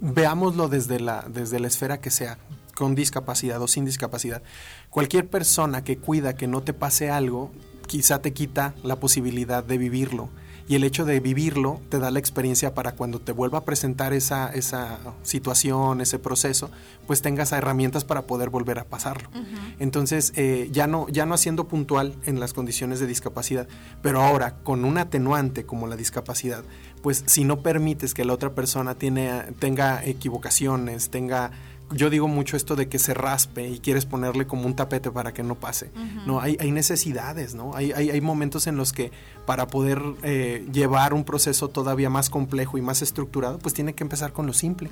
veámoslo 0.00 0.68
desde 0.68 1.00
la, 1.00 1.24
desde 1.28 1.60
la 1.60 1.66
esfera 1.66 2.00
que 2.00 2.10
sea, 2.10 2.38
con 2.74 2.94
discapacidad 2.94 3.60
o 3.60 3.66
sin 3.68 3.84
discapacidad. 3.84 4.42
Cualquier 4.90 5.28
persona 5.28 5.82
que 5.82 5.98
cuida 5.98 6.36
que 6.36 6.46
no 6.46 6.62
te 6.62 6.72
pase 6.72 7.10
algo, 7.10 7.50
quizá 7.86 8.20
te 8.20 8.32
quita 8.32 8.74
la 8.82 8.96
posibilidad 9.00 9.64
de 9.64 9.78
vivirlo 9.78 10.30
y 10.68 10.75
el 10.75 10.84
hecho 10.84 11.06
de 11.06 11.18
vivirlo 11.18 11.80
te 11.88 11.98
da 11.98 12.10
la 12.10 12.18
experiencia 12.18 12.75
para 12.75 12.92
cuando 12.92 13.20
te 13.20 13.32
vuelva 13.32 13.58
a 13.58 13.64
presentar 13.64 14.12
esa, 14.12 14.50
esa 14.50 14.98
situación, 15.22 16.02
ese 16.02 16.18
proceso, 16.18 16.70
pues 17.06 17.22
tengas 17.22 17.52
herramientas 17.52 18.04
para 18.04 18.26
poder 18.26 18.50
volver 18.50 18.78
a 18.78 18.84
pasarlo. 18.84 19.30
Entonces, 19.78 20.32
eh, 20.37 20.68
ya, 20.70 20.87
no, 20.87 21.08
ya 21.08 21.25
no 21.25 21.34
haciendo 21.34 21.68
puntual 21.68 22.14
en 22.26 22.38
las 22.38 22.52
condiciones 22.52 23.00
de 23.00 23.06
discapacidad, 23.06 23.66
pero 24.02 24.20
ahora 24.20 24.56
con 24.62 24.84
un 24.84 24.98
atenuante 24.98 25.64
como 25.64 25.87
la 25.87 25.96
discapacidad, 25.96 26.62
pues 27.02 27.25
si 27.26 27.44
no 27.44 27.60
permites 27.60 28.12
que 28.12 28.26
la 28.26 28.34
otra 28.34 28.54
persona 28.54 28.94
tiene, 28.94 29.44
tenga 29.58 30.04
equivocaciones, 30.04 31.08
tenga 31.08 31.50
yo 31.90 32.11
digo 32.11 32.28
mucho 32.28 32.57
esto 32.57 32.76
de 32.76 32.88
que 32.88 32.99
se 32.99 33.14
raspe 33.14 33.68
y 33.68 33.78
quieres 33.78 34.04
ponerle 34.04 34.47
como 34.47 34.66
un 34.66 34.75
tapete 34.75 35.11
para 35.11 35.33
que 35.33 35.42
no 35.42 35.54
pase. 35.54 35.90
No, 36.26 36.40
hay, 36.40 36.57
hay, 36.61 36.71
necesidades, 36.71 37.54
¿no? 37.54 37.75
Hay, 37.75 37.92
hay, 37.92 38.11
hay, 38.11 38.21
momentos 38.21 38.66
en 38.66 38.76
los 38.76 38.92
que 38.92 39.11
para 39.47 39.66
poder 39.66 40.02
eh, 40.23 40.66
llevar 40.73 41.14
un 41.14 41.25
proceso 41.25 41.68
todavía 41.68 42.11
más 42.11 42.30
complejo 42.30 42.78
y 42.78 42.83
más 42.83 43.02
estructurado, 43.02 43.59
pues 43.59 43.75
tiene 43.75 43.95
que 43.95 44.04
empezar 44.04 44.33
con 44.33 44.47
lo 44.47 44.52
simple. 44.52 44.90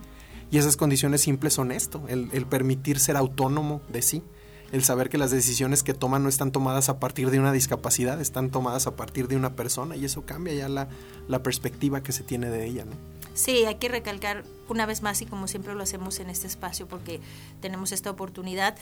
Y 0.50 0.58
esas 0.58 0.76
condiciones 0.76 1.20
simples 1.20 1.54
son 1.54 1.72
esto, 1.72 2.02
el, 2.08 2.28
el 2.32 2.46
permitir 2.46 2.98
ser 2.98 3.16
autónomo 3.16 3.82
de 3.92 4.00
sí, 4.00 4.22
el 4.72 4.84
saber 4.84 5.08
que 5.08 5.18
las 5.18 5.30
decisiones 5.30 5.82
que 5.82 5.94
toman 5.94 6.22
no 6.22 6.28
están 6.28 6.52
tomadas 6.52 6.88
a 6.88 6.98
partir 6.98 7.30
de 7.30 7.38
una 7.38 7.52
discapacidad, 7.52 8.20
están 8.20 8.50
tomadas 8.50 8.86
a 8.86 8.96
partir 8.96 9.28
de 9.28 9.36
una 9.36 9.54
persona 9.54 9.96
y 9.96 10.04
eso 10.04 10.24
cambia 10.24 10.54
ya 10.54 10.68
la, 10.68 10.88
la 11.28 11.42
perspectiva 11.42 12.02
que 12.02 12.12
se 12.12 12.24
tiene 12.24 12.48
de 12.50 12.66
ella, 12.66 12.84
¿no? 12.84 12.92
Sí, 13.36 13.66
hay 13.66 13.74
que 13.74 13.88
recalcar 13.88 14.44
una 14.66 14.86
vez 14.86 15.02
más 15.02 15.20
y 15.20 15.26
como 15.26 15.46
siempre 15.46 15.74
lo 15.74 15.82
hacemos 15.82 16.20
en 16.20 16.30
este 16.30 16.46
espacio 16.46 16.88
porque 16.88 17.20
tenemos 17.60 17.92
esta 17.92 18.10
oportunidad 18.10 18.76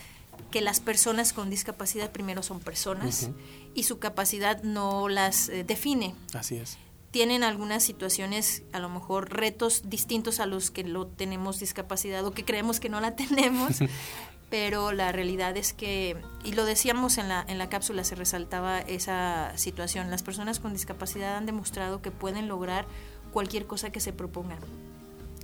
que 0.52 0.60
las 0.60 0.78
personas 0.78 1.32
con 1.32 1.50
discapacidad 1.50 2.12
primero 2.12 2.42
son 2.42 2.60
personas 2.60 3.30
y 3.74 3.82
su 3.82 3.98
capacidad 3.98 4.62
no 4.62 5.08
las 5.08 5.48
eh, 5.48 5.64
define. 5.64 6.14
Así 6.32 6.56
es. 6.56 6.78
Tienen 7.10 7.42
algunas 7.42 7.82
situaciones, 7.82 8.62
a 8.72 8.78
lo 8.78 8.88
mejor 8.88 9.32
retos 9.32 9.82
distintos 9.90 10.38
a 10.38 10.46
los 10.46 10.70
que 10.70 10.84
lo 10.84 11.08
tenemos 11.08 11.58
discapacidad 11.58 12.24
o 12.24 12.30
que 12.30 12.44
creemos 12.44 12.78
que 12.78 12.88
no 12.88 13.00
la 13.00 13.16
tenemos, 13.16 13.80
pero 14.50 14.92
la 14.92 15.10
realidad 15.10 15.56
es 15.56 15.72
que, 15.72 16.16
y 16.44 16.52
lo 16.52 16.64
decíamos 16.64 17.18
en 17.18 17.28
la, 17.28 17.44
en 17.48 17.58
la 17.58 17.68
cápsula, 17.68 18.04
se 18.04 18.14
resaltaba 18.14 18.78
esa 18.78 19.52
situación, 19.56 20.12
las 20.12 20.22
personas 20.22 20.60
con 20.60 20.72
discapacidad 20.72 21.36
han 21.36 21.46
demostrado 21.46 22.00
que 22.02 22.12
pueden 22.12 22.46
lograr 22.46 22.86
cualquier 23.34 23.66
cosa 23.66 23.90
que 23.90 24.00
se 24.00 24.12
propongan. 24.12 24.58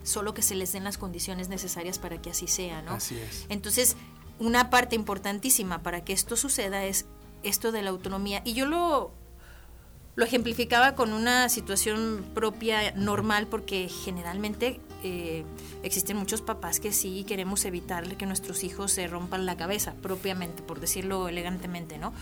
Solo 0.02 0.32
que 0.32 0.40
se 0.40 0.54
les 0.54 0.72
den 0.72 0.84
las 0.84 0.96
condiciones 0.96 1.48
necesarias 1.50 1.98
para 1.98 2.22
que 2.22 2.30
así 2.30 2.46
sea, 2.46 2.80
¿no? 2.80 2.92
Así 2.92 3.18
es. 3.18 3.44
Entonces, 3.50 3.96
una 4.38 4.70
parte 4.70 4.94
importantísima 4.94 5.82
para 5.82 6.02
que 6.02 6.14
esto 6.14 6.36
suceda 6.36 6.86
es 6.86 7.04
esto 7.42 7.72
de 7.72 7.82
la 7.82 7.90
autonomía. 7.90 8.40
Y 8.44 8.54
yo 8.54 8.64
lo, 8.64 9.10
lo 10.14 10.24
ejemplificaba 10.24 10.94
con 10.94 11.12
una 11.12 11.48
situación 11.48 12.24
propia 12.32 12.92
normal 12.92 13.48
porque 13.48 13.88
generalmente 13.88 14.80
eh, 15.02 15.44
existen 15.82 16.16
muchos 16.16 16.42
papás 16.42 16.78
que 16.78 16.92
sí 16.92 17.24
queremos 17.26 17.64
evitar 17.64 18.16
que 18.16 18.26
nuestros 18.26 18.62
hijos 18.64 18.92
se 18.92 19.08
rompan 19.08 19.46
la 19.46 19.56
cabeza 19.56 19.94
propiamente, 20.00 20.62
por 20.62 20.78
decirlo 20.80 21.28
elegantemente, 21.28 21.98
¿no? 21.98 22.12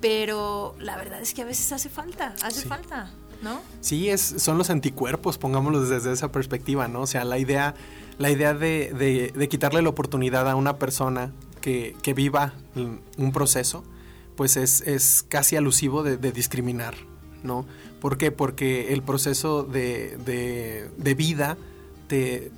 Pero 0.00 0.74
la 0.78 0.96
verdad 0.96 1.20
es 1.20 1.34
que 1.34 1.42
a 1.42 1.44
veces 1.44 1.70
hace 1.72 1.88
falta, 1.88 2.34
hace 2.42 2.66
falta. 2.66 3.10
¿No? 3.42 3.60
Sí, 3.80 4.08
es, 4.08 4.20
son 4.20 4.58
los 4.58 4.70
anticuerpos, 4.70 5.38
pongámoslo 5.38 5.84
desde 5.84 6.12
esa 6.12 6.32
perspectiva, 6.32 6.88
¿no? 6.88 7.02
O 7.02 7.06
sea, 7.06 7.24
la 7.24 7.38
idea, 7.38 7.74
la 8.18 8.30
idea 8.30 8.54
de, 8.54 9.32
de, 9.34 9.48
quitarle 9.48 9.82
la 9.82 9.88
oportunidad 9.88 10.48
a 10.48 10.56
una 10.56 10.78
persona 10.78 11.32
que, 11.60 11.96
que 12.02 12.14
viva 12.14 12.54
un 13.16 13.32
proceso, 13.32 13.84
pues 14.36 14.56
es, 14.56 14.82
es 14.82 15.24
casi 15.28 15.56
alusivo 15.56 16.02
de, 16.02 16.16
de, 16.16 16.32
discriminar, 16.32 16.94
¿no? 17.42 17.66
¿Por 18.00 18.18
qué? 18.18 18.30
Porque 18.32 18.92
el 18.92 19.02
proceso 19.02 19.62
de, 19.62 20.16
de 20.96 21.14
vida 21.14 21.56
te, 22.08 22.50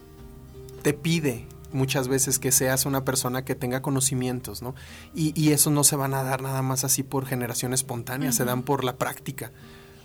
te 0.82 0.92
pide 0.92 1.47
muchas 1.73 2.08
veces 2.08 2.38
que 2.38 2.52
seas 2.52 2.87
una 2.87 3.04
persona 3.04 3.44
que 3.44 3.54
tenga 3.54 3.82
conocimientos, 3.82 4.62
¿no? 4.62 4.75
Y, 5.14 5.38
y 5.40 5.52
eso 5.52 5.70
no 5.70 5.85
se 5.85 5.97
van 5.97 6.14
a 6.14 6.23
dar 6.23 6.42
nada 6.42 6.62
más 6.62 6.85
así 6.85 7.02
por 7.02 7.26
generación 7.26 7.75
espontánea, 7.75 8.32
se 8.32 8.44
dan 8.44 8.62
por 8.62 8.85
la 8.85 8.97
práctica. 8.97 9.52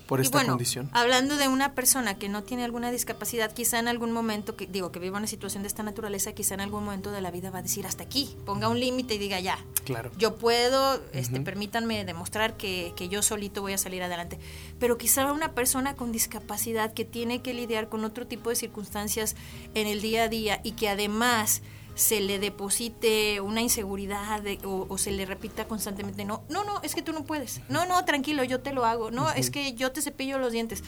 Por 0.07 0.19
y 0.19 0.23
esta 0.23 0.39
bueno, 0.39 0.53
condición. 0.53 0.89
Hablando 0.93 1.37
de 1.37 1.47
una 1.47 1.73
persona 1.73 2.15
que 2.15 2.29
no 2.29 2.43
tiene 2.43 2.63
alguna 2.63 2.91
discapacidad, 2.91 3.51
quizá 3.53 3.79
en 3.79 3.87
algún 3.87 4.11
momento, 4.11 4.55
que 4.55 4.67
digo, 4.67 4.91
que 4.91 4.99
viva 4.99 5.17
una 5.17 5.27
situación 5.27 5.63
de 5.63 5.67
esta 5.67 5.83
naturaleza, 5.83 6.33
quizá 6.33 6.53
en 6.55 6.61
algún 6.61 6.83
momento 6.85 7.11
de 7.11 7.21
la 7.21 7.31
vida 7.31 7.49
va 7.49 7.59
a 7.59 7.61
decir 7.61 7.85
hasta 7.85 8.03
aquí, 8.03 8.35
ponga 8.45 8.67
un 8.67 8.79
límite 8.79 9.15
y 9.15 9.17
diga 9.17 9.39
ya. 9.39 9.57
Claro. 9.85 10.11
Yo 10.17 10.35
puedo, 10.35 11.01
este, 11.13 11.39
permítanme 11.41 12.05
demostrar 12.05 12.57
que, 12.57 12.93
que 12.95 13.09
yo 13.09 13.21
solito 13.21 13.61
voy 13.61 13.73
a 13.73 13.77
salir 13.77 14.03
adelante. 14.03 14.39
Pero 14.79 14.97
quizá 14.97 15.31
una 15.31 15.53
persona 15.53 15.95
con 15.95 16.11
discapacidad 16.11 16.93
que 16.93 17.05
tiene 17.05 17.41
que 17.41 17.53
lidiar 17.53 17.89
con 17.89 18.03
otro 18.03 18.27
tipo 18.27 18.49
de 18.49 18.55
circunstancias 18.55 19.35
en 19.73 19.87
el 19.87 20.01
día 20.01 20.23
a 20.23 20.27
día 20.27 20.61
y 20.63 20.71
que 20.73 20.89
además 20.89 21.61
se 21.95 22.21
le 22.21 22.39
deposite 22.39 23.39
una 23.41 23.61
inseguridad 23.61 24.41
o, 24.65 24.97
se 24.97 25.11
le 25.11 25.25
repita 25.25 25.67
constantemente, 25.67 26.25
no, 26.25 26.43
no, 26.49 26.63
no, 26.63 26.81
es 26.81 26.95
que 26.95 27.01
tú 27.01 27.13
no 27.13 27.23
puedes, 27.23 27.61
no, 27.69 27.85
no, 27.85 28.03
tranquilo, 28.05 28.43
yo 28.43 28.61
te 28.61 28.73
lo 28.73 28.85
hago, 28.85 29.11
no, 29.11 29.29
es 29.31 29.49
que 29.51 29.73
yo 29.73 29.91
te 29.91 30.01
cepillo 30.01 30.39
los 30.39 30.51
dientes. 30.51 30.83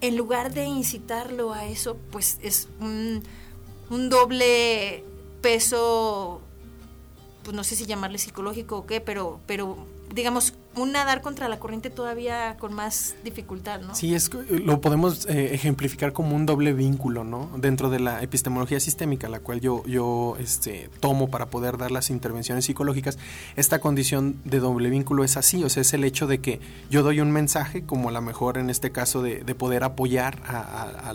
En 0.00 0.16
lugar 0.16 0.54
de 0.54 0.64
incitarlo 0.64 1.52
a 1.52 1.66
eso, 1.66 1.96
pues 2.12 2.38
es 2.40 2.68
un, 2.80 3.24
un 3.90 4.08
doble 4.10 5.02
peso, 5.42 6.40
pues 7.42 7.56
no 7.56 7.64
sé 7.64 7.74
si 7.74 7.86
llamarle 7.86 8.18
psicológico 8.18 8.78
o 8.78 8.86
qué, 8.86 9.00
pero, 9.00 9.40
pero 9.46 9.76
digamos, 10.14 10.54
un 10.82 10.92
nadar 10.92 11.22
contra 11.22 11.48
la 11.48 11.58
corriente 11.58 11.90
todavía 11.90 12.56
con 12.58 12.72
más 12.72 13.14
dificultad, 13.24 13.80
¿no? 13.80 13.94
Sí, 13.94 14.14
es, 14.14 14.30
lo 14.32 14.80
podemos 14.80 15.26
eh, 15.26 15.54
ejemplificar 15.54 16.12
como 16.12 16.36
un 16.36 16.46
doble 16.46 16.72
vínculo, 16.72 17.24
¿no? 17.24 17.50
Dentro 17.56 17.90
de 17.90 18.00
la 18.00 18.22
epistemología 18.22 18.80
sistémica, 18.80 19.28
la 19.28 19.40
cual 19.40 19.60
yo, 19.60 19.84
yo 19.86 20.36
este, 20.38 20.90
tomo 21.00 21.30
para 21.30 21.46
poder 21.46 21.78
dar 21.78 21.90
las 21.90 22.10
intervenciones 22.10 22.64
psicológicas, 22.64 23.18
esta 23.56 23.80
condición 23.80 24.40
de 24.44 24.60
doble 24.60 24.90
vínculo 24.90 25.24
es 25.24 25.36
así, 25.36 25.64
o 25.64 25.68
sea, 25.68 25.80
es 25.82 25.92
el 25.92 26.04
hecho 26.04 26.26
de 26.26 26.40
que 26.40 26.60
yo 26.90 27.02
doy 27.02 27.20
un 27.20 27.30
mensaje, 27.30 27.84
como 27.84 28.08
a 28.08 28.12
lo 28.12 28.20
mejor 28.20 28.58
en 28.58 28.70
este 28.70 28.92
caso 28.92 29.22
de, 29.22 29.48
poder 29.58 29.82
apoyar 29.82 30.40
a, 30.46 31.14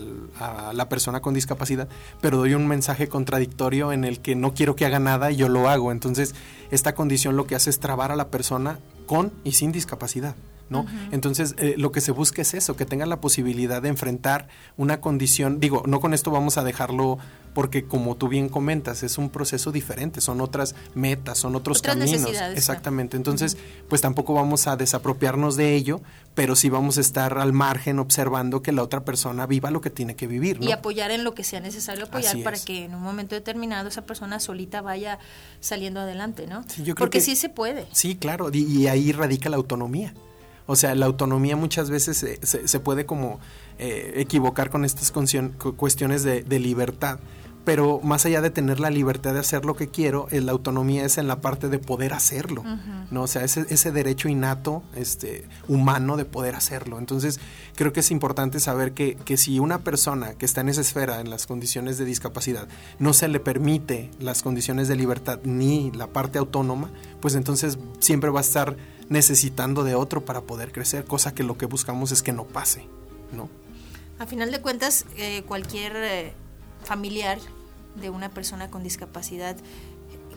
la 0.74 0.90
persona 0.90 1.22
con 1.22 1.34
discapacidad, 1.34 1.88
pero 2.20 2.38
doy 2.38 2.56
un 2.56 2.68
mensaje 2.68 3.08
contradictorio 3.08 3.94
en 3.94 4.04
el 4.04 4.20
que 4.20 4.36
no 4.36 4.54
quiero 4.54 4.76
que 4.76 4.86
haga 4.86 5.00
nada 5.00 5.32
y 5.32 5.38
yo 5.38 5.48
lo 5.48 5.70
hago. 5.70 5.92
Entonces, 5.92 6.36
esta 6.72 6.94
condición 6.96 7.38
lo 7.38 7.46
que 7.46 7.56
hace 7.56 7.70
es 7.70 7.80
trabar 7.80 8.12
a 8.12 8.16
la 8.16 8.28
persona 8.28 8.80
con 9.06 9.34
y 9.44 9.54
sin 9.54 9.72
discapacidad. 9.72 10.36
¿No? 10.74 10.86
Entonces, 11.12 11.56
eh, 11.58 11.76
lo 11.78 11.92
que 11.92 12.02
se 12.02 12.12
busca 12.12 12.42
es 12.42 12.54
eso, 12.54 12.76
que 12.76 12.86
tengan 12.86 13.10
la 13.10 13.22
posibilidad 13.22 13.82
de 13.82 13.90
enfrentar 13.90 14.48
una 14.76 15.00
condición, 15.00 15.60
digo, 15.60 15.84
no 15.86 16.02
con 16.02 16.14
esto 16.14 16.32
vamos 16.32 16.58
a 16.58 16.64
dejarlo 16.64 17.20
porque 17.54 17.86
como 17.86 18.16
tú 18.16 18.28
bien 18.28 18.50
comentas, 18.50 19.04
es 19.04 19.18
un 19.18 19.30
proceso 19.30 19.72
diferente, 19.72 20.22
son 20.22 20.42
otras 20.42 20.76
metas, 20.96 21.38
son 21.38 21.56
otros 21.56 21.82
caminos. 21.82 22.26
Exactamente. 22.56 23.18
Entonces, 23.18 23.58
pues 23.88 24.02
tampoco 24.02 24.34
vamos 24.34 24.68
a 24.68 24.76
desapropiarnos 24.76 25.56
de 25.56 25.76
ello, 25.76 26.02
pero 26.34 26.56
sí 26.56 26.70
vamos 26.70 26.98
a 26.98 27.02
estar 27.02 27.38
al 27.38 27.54
margen 27.54 28.00
observando 28.00 28.62
que 28.62 28.72
la 28.72 28.84
otra 28.84 29.06
persona 29.06 29.46
viva 29.46 29.72
lo 29.72 29.82
que 29.82 29.90
tiene 29.90 30.16
que 30.16 30.28
vivir. 30.28 30.58
Y 30.62 30.72
apoyar 30.72 31.12
en 31.12 31.24
lo 31.24 31.34
que 31.34 31.44
sea 31.44 31.60
necesario 31.60 32.06
apoyar 32.06 32.42
para 32.44 32.58
que 32.58 32.86
en 32.86 32.96
un 32.96 33.02
momento 33.02 33.36
determinado 33.36 33.88
esa 33.88 34.04
persona 34.04 34.40
solita 34.40 34.82
vaya 34.82 35.20
saliendo 35.60 36.00
adelante, 36.00 36.48
¿no? 36.48 36.66
porque 36.98 37.22
sí 37.22 37.36
se 37.36 37.50
puede. 37.50 37.86
Sí, 37.92 38.16
claro, 38.16 38.50
y 38.52 38.88
ahí 38.88 39.12
radica 39.12 39.50
la 39.50 39.58
autonomía. 39.58 40.14
O 40.66 40.76
sea, 40.76 40.96
la 40.96 41.06
autonomía 41.06 41.56
muchas 41.56 41.90
veces 41.90 42.18
se, 42.18 42.68
se, 42.68 42.80
puede 42.80 43.06
como 43.06 43.40
eh, 43.80 44.14
equivocar 44.16 44.70
con 44.70 44.86
estas 44.86 45.12
cuestiones 45.12 46.24
de 46.24 46.60
libertad 46.60 47.20
pero 47.66 48.02
más 48.04 48.26
allá 48.26 48.42
de 48.42 48.50
tener 48.50 48.80
la 48.80 48.90
libertad 48.90 49.34
de 49.34 49.40
hacer 49.40 49.64
lo 49.64 49.76
que 49.76 49.88
quiero, 49.88 50.28
la 50.32 50.52
autonomía 50.52 51.06
es 51.06 51.18
en 51.18 51.28
la 51.28 51.40
parte 51.40 51.70
de 51.70 51.80
poder 51.80 52.14
hacerlo, 52.14 52.64
¿no? 53.10 53.24
O 53.24 53.28
sea, 53.28 53.44
ese, 53.44 53.66
ese 53.70 53.92
derecho 53.92 54.28
innato, 54.28 54.84
este, 54.96 55.48
humano 55.68 56.18
de 56.18 56.26
poder 56.26 56.56
hacerlo. 56.56 57.00
Entonces, 57.00 57.40
creo 57.76 57.94
que 57.94 58.02
es 58.02 58.12
importante 58.12 58.60
saber 58.60 58.94
que, 58.94 59.16
que, 59.16 59.38
si 59.38 59.60
una 59.60 59.80
persona 59.80 60.34
que 60.34 60.46
está 60.46 60.62
en 60.62 60.70
esa 60.70 60.82
esfera, 60.82 61.22
en 61.22 61.30
las 61.30 61.48
condiciones 61.48 61.98
de 61.98 62.06
discapacidad, 62.06 62.68
no 63.00 63.14
se 63.14 63.30
le 63.30 63.40
permite 63.40 64.12
las 64.20 64.44
condiciones 64.44 64.90
de 64.90 64.98
libertad 64.98 65.40
ni 65.44 65.92
la 65.92 66.08
parte 66.08 66.40
autónoma, 66.40 66.92
pues 67.22 67.36
entonces 67.36 67.78
siempre 68.00 68.30
va 68.30 68.40
a 68.40 68.44
estar 68.44 68.76
necesitando 69.08 69.84
de 69.86 69.96
otro 69.96 70.26
para 70.26 70.42
poder 70.42 70.72
crecer, 70.74 71.06
cosa 71.06 71.34
que 71.34 71.44
lo 71.44 71.58
que 71.58 71.66
buscamos 71.66 72.12
es 72.12 72.24
que 72.24 72.34
no 72.34 72.44
pase, 72.44 72.86
¿no? 73.32 73.50
A 74.20 74.26
final 74.26 74.52
de 74.52 74.62
cuentas, 74.62 75.06
eh, 75.16 75.44
cualquier... 75.44 75.96
Eh, 75.96 76.34
familiar 76.84 77.40
de 77.96 78.10
una 78.10 78.30
persona 78.30 78.70
con 78.70 78.84
discapacidad 78.84 79.58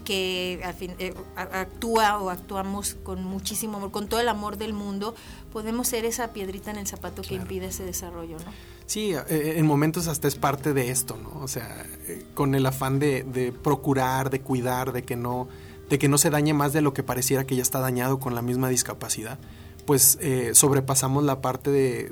que 0.07 0.61
al 0.65 0.73
fin, 0.73 0.95
eh, 0.99 1.12
actúa 1.37 2.19
o 2.23 2.31
actuamos 2.31 2.97
con 3.03 3.25
muchísimo 3.25 3.76
amor, 3.76 3.91
con 3.91 4.09
todo 4.09 4.21
el 4.21 4.29
amor 4.29 4.57
del 4.57 4.73
mundo, 4.73 5.15
podemos 5.53 5.88
ser 5.88 6.07
esa 6.07 6.33
piedrita 6.33 6.71
en 6.71 6.79
el 6.79 6.87
zapato 6.87 7.20
que 7.23 7.35
impide 7.35 7.66
ese 7.66 7.85
desarrollo, 7.85 8.38
¿no? 8.38 8.53
Sí, 8.87 9.12
eh, 9.12 9.55
en 9.57 9.66
momentos 9.66 10.07
hasta 10.07 10.29
es 10.29 10.37
parte 10.37 10.73
de 10.73 10.90
esto, 10.90 11.18
¿no? 11.20 11.40
O 11.42 11.49
sea, 11.49 11.85
eh, 12.07 12.25
con 12.35 12.55
el 12.55 12.64
afán 12.64 13.01
de, 13.01 13.53
procurar, 13.64 14.31
de 14.31 14.40
cuidar, 14.40 14.92
de 14.92 15.03
que 15.03 15.16
no, 15.16 15.49
de 15.90 15.99
que 15.99 16.09
no 16.09 16.18
se 16.18 16.31
dañe 16.31 16.55
más 16.55 16.73
de 16.73 16.83
lo 16.83 16.94
que 16.94 17.03
pareciera 17.03 17.44
que 17.44 17.57
ya 17.57 17.62
está 17.62 17.81
dañado 17.81 18.20
con 18.20 18.37
la 18.37 18.42
misma 18.42 18.68
discapacidad, 18.68 19.40
pues 19.87 20.18
sobrepasamos 20.53 21.23
la 21.23 21.40
parte 21.40 21.70
de, 21.70 22.11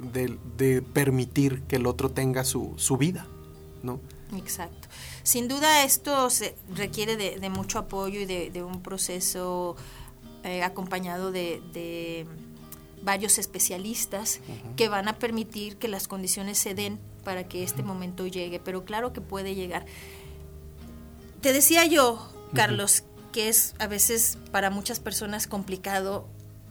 de, 0.57 0.83
permitir 0.83 1.63
que 1.63 1.77
el 1.77 1.87
otro 1.87 2.09
tenga 2.09 2.45
su, 2.45 2.73
su 2.77 2.97
vida, 2.97 3.27
¿no? 3.83 4.01
Exacto. 4.37 4.89
Sin 5.23 5.49
duda 5.49 5.85
esto 5.85 6.31
se 6.31 6.55
requiere 6.75 7.17
de, 7.17 7.51
mucho 7.51 7.79
apoyo 7.79 8.21
y 8.21 8.27
de, 8.27 8.63
un 8.63 8.83
proceso 8.83 9.77
eh, 10.43 10.63
acompañado 10.63 11.33
de, 11.33 12.27
varios 13.03 13.37
especialistas 13.37 14.41
que 14.77 14.89
van 14.89 15.09
a 15.09 15.19
permitir 15.19 15.77
que 15.77 15.89
las 15.89 16.09
condiciones 16.09 16.57
se 16.57 16.75
den 16.75 16.99
para 17.23 17.45
que 17.45 17.63
este 17.63 17.83
momento 17.83 18.27
llegue, 18.27 18.61
pero 18.61 18.85
claro 18.85 19.13
que 19.13 19.21
puede 19.21 19.55
llegar. 19.55 19.85
Te 21.43 21.53
decía 21.53 21.85
yo, 21.85 22.33
Carlos, 22.55 23.05
que 23.31 23.51
es 23.51 23.75
a 23.79 23.87
veces 23.89 24.39
para 24.53 24.71
muchas 24.71 25.01
personas 25.01 25.47
complicado 25.47 26.27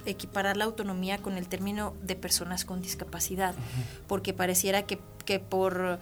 equiparar 0.06 0.58
la 0.58 0.66
autonomía 0.66 1.18
con 1.18 1.38
el 1.38 1.48
término 1.48 1.94
de 2.02 2.16
personas 2.16 2.66
con 2.66 2.82
discapacidad, 2.82 3.56
porque 4.08 4.34
pareciera 4.34 4.84
que, 4.84 5.00
que 5.26 5.40
por, 5.40 6.00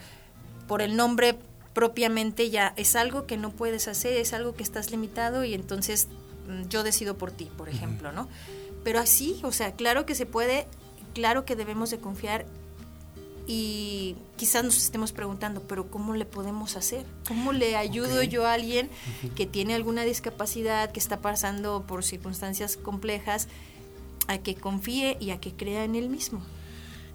por 0.68 0.82
el 0.82 0.96
nombre 0.96 1.38
propiamente 1.74 2.50
ya 2.50 2.74
es 2.76 2.96
algo 2.96 3.26
que 3.26 3.38
no 3.38 3.52
puedes 3.52 3.88
hacer, 3.88 4.14
es 4.14 4.34
algo 4.34 4.54
que 4.54 4.64
estás 4.64 4.92
limitado 4.92 5.44
y 5.44 5.54
entonces 5.54 6.08
mm, 6.48 6.68
yo 6.68 6.84
decido 6.84 7.18
por 7.18 7.32
ti, 7.32 7.50
por 7.58 7.70
ejemplo, 7.70 8.12
¿no? 8.12 8.28
Pero 8.84 9.00
así, 9.00 9.40
o 9.44 9.52
sea, 9.52 9.74
claro 9.74 10.06
que 10.06 10.16
se 10.16 10.26
puede, 10.26 10.68
claro 11.14 11.46
que 11.46 11.56
debemos 11.56 11.92
de 11.92 12.00
confiar 12.00 12.46
y 13.48 14.16
quizás 14.38 14.64
nos 14.64 14.78
estemos 14.78 15.12
preguntando, 15.12 15.62
pero 15.62 15.90
¿cómo 15.90 16.16
le 16.16 16.26
podemos 16.26 16.76
hacer? 16.76 17.06
¿Cómo 17.28 17.54
le 17.54 17.76
ayudo 17.76 18.24
yo 18.24 18.46
a 18.46 18.54
alguien 18.54 18.90
que 19.36 19.46
tiene 19.46 19.76
alguna 19.76 20.04
discapacidad, 20.04 20.92
que 20.92 21.00
está 21.00 21.22
pasando 21.22 21.84
por 21.88 22.04
circunstancias 22.04 22.78
complejas, 22.78 23.48
a 24.28 24.38
que 24.38 24.56
confíe 24.56 25.18
y 25.20 25.32
a 25.32 25.40
que 25.40 25.54
crea 25.54 25.84
en 25.84 25.96
él 25.96 26.10
mismo? 26.10 26.42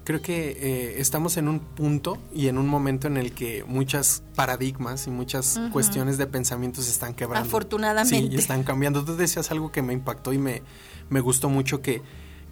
Creo 0.07 0.23
que 0.23 0.51
eh, 0.53 1.01
estamos 1.01 1.37
en 1.37 1.49
un 1.49 1.59
punto 1.59 2.17
y 2.33 2.47
en 2.47 2.59
un 2.59 2.69
momento 2.69 3.09
en 3.09 3.17
el 3.17 3.33
que 3.33 3.65
muchas 3.67 4.23
paradigmas 4.37 5.09
y 5.09 5.11
muchas 5.11 5.61
cuestiones 5.73 6.17
de 6.17 6.29
pensamiento 6.29 6.81
se 6.81 6.93
están 6.93 7.13
quebrando. 7.13 7.47
Afortunadamente. 7.47 8.31
Sí, 8.31 8.37
están 8.37 8.63
cambiando. 8.63 9.05
Tú 9.05 9.17
decías 9.17 9.51
algo 9.51 9.73
que 9.73 9.83
me 9.83 9.93
impactó 9.93 10.33
y 10.33 10.39
me, 10.39 10.63
me 11.11 11.19
gustó 11.19 11.49
mucho 11.49 11.83
que, 11.83 12.03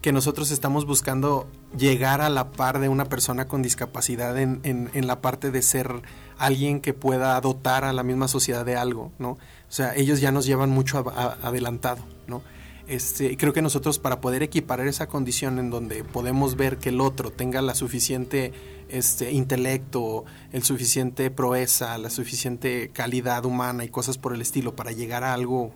que 0.03 0.11
nosotros 0.11 0.51
estamos 0.51 0.85
buscando 0.85 1.47
llegar 1.79 2.23
a 2.23 2.29
la 2.29 2.51
par 2.51 2.81
de 2.81 2.89
una 2.89 3.05
persona 3.05 3.47
con 3.47 3.63
discapacidad 3.63 4.37
en, 4.37 4.59
en, 4.65 4.91
en 4.93 5.07
la 5.07 5.21
parte 5.21 5.53
de 5.53 5.63
ser 5.63 6.03
alguien 6.39 6.81
que 6.81 6.93
pueda 6.93 7.41
dotar 7.41 7.85
a 7.85 7.93
la 7.93 8.03
misma 8.03 8.27
sociedad 8.27 8.65
de 8.65 8.75
algo, 8.75 9.13
¿no? 9.21 9.31
O 9.31 9.39
sea, 9.69 9.95
ellos 9.95 10.21
ya 10.21 10.33
nos 10.33 10.45
llevan 10.45 10.71
mucho 10.71 11.05
adelantado, 11.43 12.03
¿no? 12.27 12.43
Este, 12.87 13.37
creo 13.39 13.55
que 13.55 13.63
nosotros 13.63 13.99
para 13.99 14.21
poder 14.21 14.43
equiparar 14.43 14.87
esa 14.87 15.07
condición 15.07 15.59
en 15.59 15.71
donde 15.71 16.05
podemos 16.05 16.57
ver 16.57 16.77
que 16.77 16.91
el 16.91 17.01
otro 17.01 17.31
tenga 17.31 17.63
la 17.63 17.75
suficiente 17.75 18.53
este, 18.91 19.33
intelecto, 19.33 20.25
el 20.53 20.63
suficiente 20.65 21.31
proeza, 21.31 21.97
la 21.97 22.11
suficiente 22.11 22.91
calidad 22.93 23.47
humana 23.47 23.85
y 23.85 23.89
cosas 23.89 24.19
por 24.19 24.35
el 24.35 24.43
estilo 24.43 24.77
para 24.77 24.93
llegar 24.93 25.25
a 25.25 25.33
algo 25.33 25.73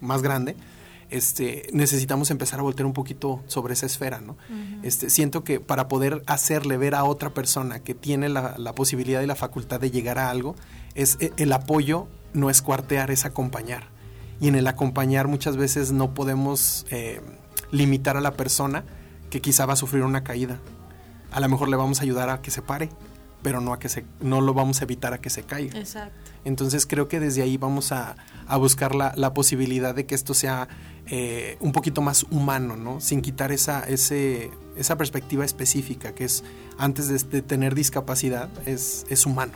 más 0.00 0.22
grande, 0.22 0.54
este, 1.10 1.68
necesitamos 1.72 2.30
empezar 2.30 2.60
a 2.60 2.62
voltear 2.62 2.86
un 2.86 2.92
poquito 2.92 3.42
sobre 3.48 3.72
esa 3.72 3.86
esfera, 3.86 4.20
¿no? 4.20 4.36
este, 4.84 5.10
siento 5.10 5.42
que 5.42 5.58
para 5.58 5.88
poder 5.88 6.22
hacerle 6.26 6.76
ver 6.76 6.94
a 6.94 7.02
otra 7.02 7.34
persona 7.34 7.80
que 7.80 7.94
tiene 7.94 8.28
la, 8.28 8.54
la, 8.56 8.72
posibilidad 8.76 9.20
y 9.20 9.26
la 9.26 9.34
facultad 9.34 9.80
de 9.80 9.90
llegar 9.90 10.20
a 10.20 10.30
algo, 10.30 10.54
es 10.94 11.16
e, 11.18 11.32
el 11.38 11.52
apoyo 11.52 12.06
no 12.32 12.48
es 12.48 12.62
cuartear, 12.62 13.10
es 13.10 13.24
acompañar 13.24 13.88
y 14.40 14.48
en 14.48 14.54
el 14.54 14.66
acompañar 14.66 15.28
muchas 15.28 15.56
veces 15.56 15.92
no 15.92 16.14
podemos 16.14 16.86
eh, 16.90 17.20
limitar 17.70 18.16
a 18.16 18.20
la 18.20 18.32
persona 18.32 18.84
que 19.28 19.40
quizá 19.40 19.66
va 19.66 19.74
a 19.74 19.76
sufrir 19.76 20.02
una 20.02 20.24
caída. 20.24 20.58
A 21.30 21.40
lo 21.40 21.48
mejor 21.48 21.68
le 21.68 21.76
vamos 21.76 22.00
a 22.00 22.02
ayudar 22.02 22.30
a 22.30 22.42
que 22.42 22.50
se 22.50 22.62
pare, 22.62 22.88
pero 23.42 23.60
no 23.60 23.72
a 23.72 23.78
que 23.78 23.88
se, 23.88 24.04
no 24.20 24.40
lo 24.40 24.54
vamos 24.54 24.80
a 24.80 24.84
evitar 24.84 25.12
a 25.12 25.18
que 25.18 25.30
se 25.30 25.42
caiga. 25.42 25.78
Exacto. 25.78 26.14
Entonces 26.44 26.86
creo 26.86 27.06
que 27.08 27.20
desde 27.20 27.42
ahí 27.42 27.56
vamos 27.56 27.92
a, 27.92 28.16
a 28.46 28.56
buscar 28.56 28.94
la, 28.94 29.12
la, 29.16 29.34
posibilidad 29.34 29.94
de 29.94 30.06
que 30.06 30.14
esto 30.14 30.34
sea 30.34 30.68
eh, 31.06 31.56
un 31.60 31.72
poquito 31.72 32.02
más 32.02 32.24
humano, 32.30 32.76
¿no? 32.76 33.00
Sin 33.00 33.20
quitar 33.20 33.52
esa, 33.52 33.80
ese, 33.82 34.50
esa 34.76 34.96
perspectiva 34.96 35.44
específica, 35.44 36.14
que 36.14 36.24
es 36.24 36.44
antes 36.78 37.30
de, 37.30 37.42
tener 37.42 37.74
discapacidad, 37.74 38.48
es, 38.66 39.06
es 39.10 39.26
humano. 39.26 39.52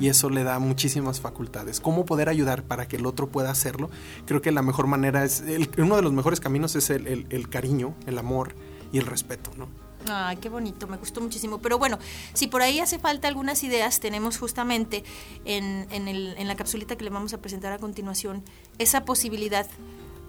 Y 0.00 0.08
eso 0.08 0.30
le 0.30 0.42
da 0.42 0.58
muchísimas 0.58 1.20
facultades. 1.20 1.80
¿Cómo 1.80 2.04
poder 2.04 2.28
ayudar 2.28 2.64
para 2.64 2.88
que 2.88 2.96
el 2.96 3.06
otro 3.06 3.28
pueda 3.28 3.50
hacerlo? 3.50 3.90
Creo 4.26 4.42
que 4.42 4.50
la 4.50 4.62
mejor 4.62 4.86
manera 4.86 5.24
es, 5.24 5.44
uno 5.78 5.96
de 5.96 6.02
los 6.02 6.12
mejores 6.12 6.40
caminos 6.40 6.74
es 6.76 6.90
el, 6.90 7.26
el 7.28 7.48
cariño, 7.48 7.94
el 8.06 8.18
amor 8.18 8.54
y 8.92 8.98
el 8.98 9.06
respeto, 9.06 9.50
¿no? 9.56 9.68
Ay, 10.08 10.38
qué 10.38 10.48
bonito, 10.48 10.86
me 10.86 10.96
gustó 10.96 11.20
muchísimo. 11.20 11.58
Pero 11.58 11.78
bueno, 11.78 11.98
si 12.32 12.46
por 12.46 12.62
ahí 12.62 12.80
hace 12.80 12.98
falta 12.98 13.28
algunas 13.28 13.62
ideas, 13.64 14.00
tenemos 14.00 14.38
justamente 14.38 15.04
en, 15.44 15.86
en, 15.90 16.08
el, 16.08 16.34
en 16.38 16.48
la 16.48 16.56
capsulita 16.56 16.96
que 16.96 17.04
le 17.04 17.10
vamos 17.10 17.34
a 17.34 17.38
presentar 17.38 17.72
a 17.72 17.78
continuación 17.78 18.42
esa 18.78 19.04
posibilidad 19.04 19.66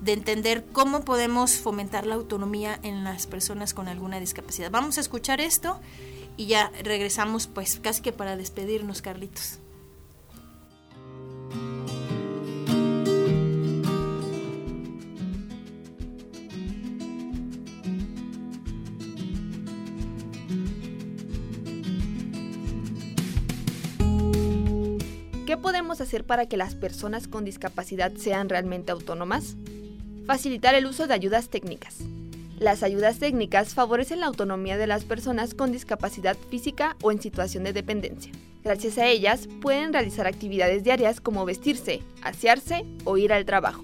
de 0.01 0.13
entender 0.13 0.65
cómo 0.73 1.01
podemos 1.01 1.56
fomentar 1.56 2.06
la 2.06 2.15
autonomía 2.15 2.80
en 2.84 3.04
las 3.04 3.27
personas 3.27 3.73
con 3.73 3.88
alguna 3.88 4.19
discapacidad. 4.19 4.71
Vamos 4.71 4.97
a 4.97 5.01
escuchar 5.01 5.39
esto 5.39 5.80
y 6.38 6.48
ya 6.48 6.72
regresamos 6.84 7.48
pues 7.48 7.80
casi 7.80 8.02
que 8.02 8.12
para 8.12 8.36
despedirnos, 8.36 9.02
Carlitos. 9.02 9.60
¿Qué 25.46 25.58
podemos 25.58 26.00
hacer 26.00 26.24
para 26.24 26.46
que 26.46 26.56
las 26.56 26.76
personas 26.76 27.28
con 27.28 27.44
discapacidad 27.44 28.13
sean 28.15 28.48
realmente 28.48 28.94
autónomas? 28.94 29.58
Facilitar 30.26 30.76
el 30.76 30.86
uso 30.86 31.08
de 31.08 31.13
ayudas 31.13 31.50
técnicas. 31.50 31.98
Las 32.62 32.84
ayudas 32.84 33.17
técnicas 33.17 33.74
favorecen 33.74 34.19
la 34.19 34.28
autonomía 34.28 34.78
de 34.78 34.86
las 34.86 35.04
personas 35.04 35.56
con 35.56 35.71
discapacidad 35.71 36.38
física 36.52 36.95
o 37.02 37.12
en 37.12 37.19
situación 37.19 37.63
de 37.63 37.74
dependencia. 37.74 38.32
Gracias 38.63 39.00
a 39.00 39.08
ellas 39.08 39.50
pueden 39.63 39.91
realizar 39.91 40.28
actividades 40.28 40.84
diarias 40.84 41.21
como 41.21 41.43
vestirse, 41.43 42.04
asearse 42.21 42.86
o 43.04 43.17
ir 43.17 43.34
al 43.34 43.45
trabajo. 43.45 43.84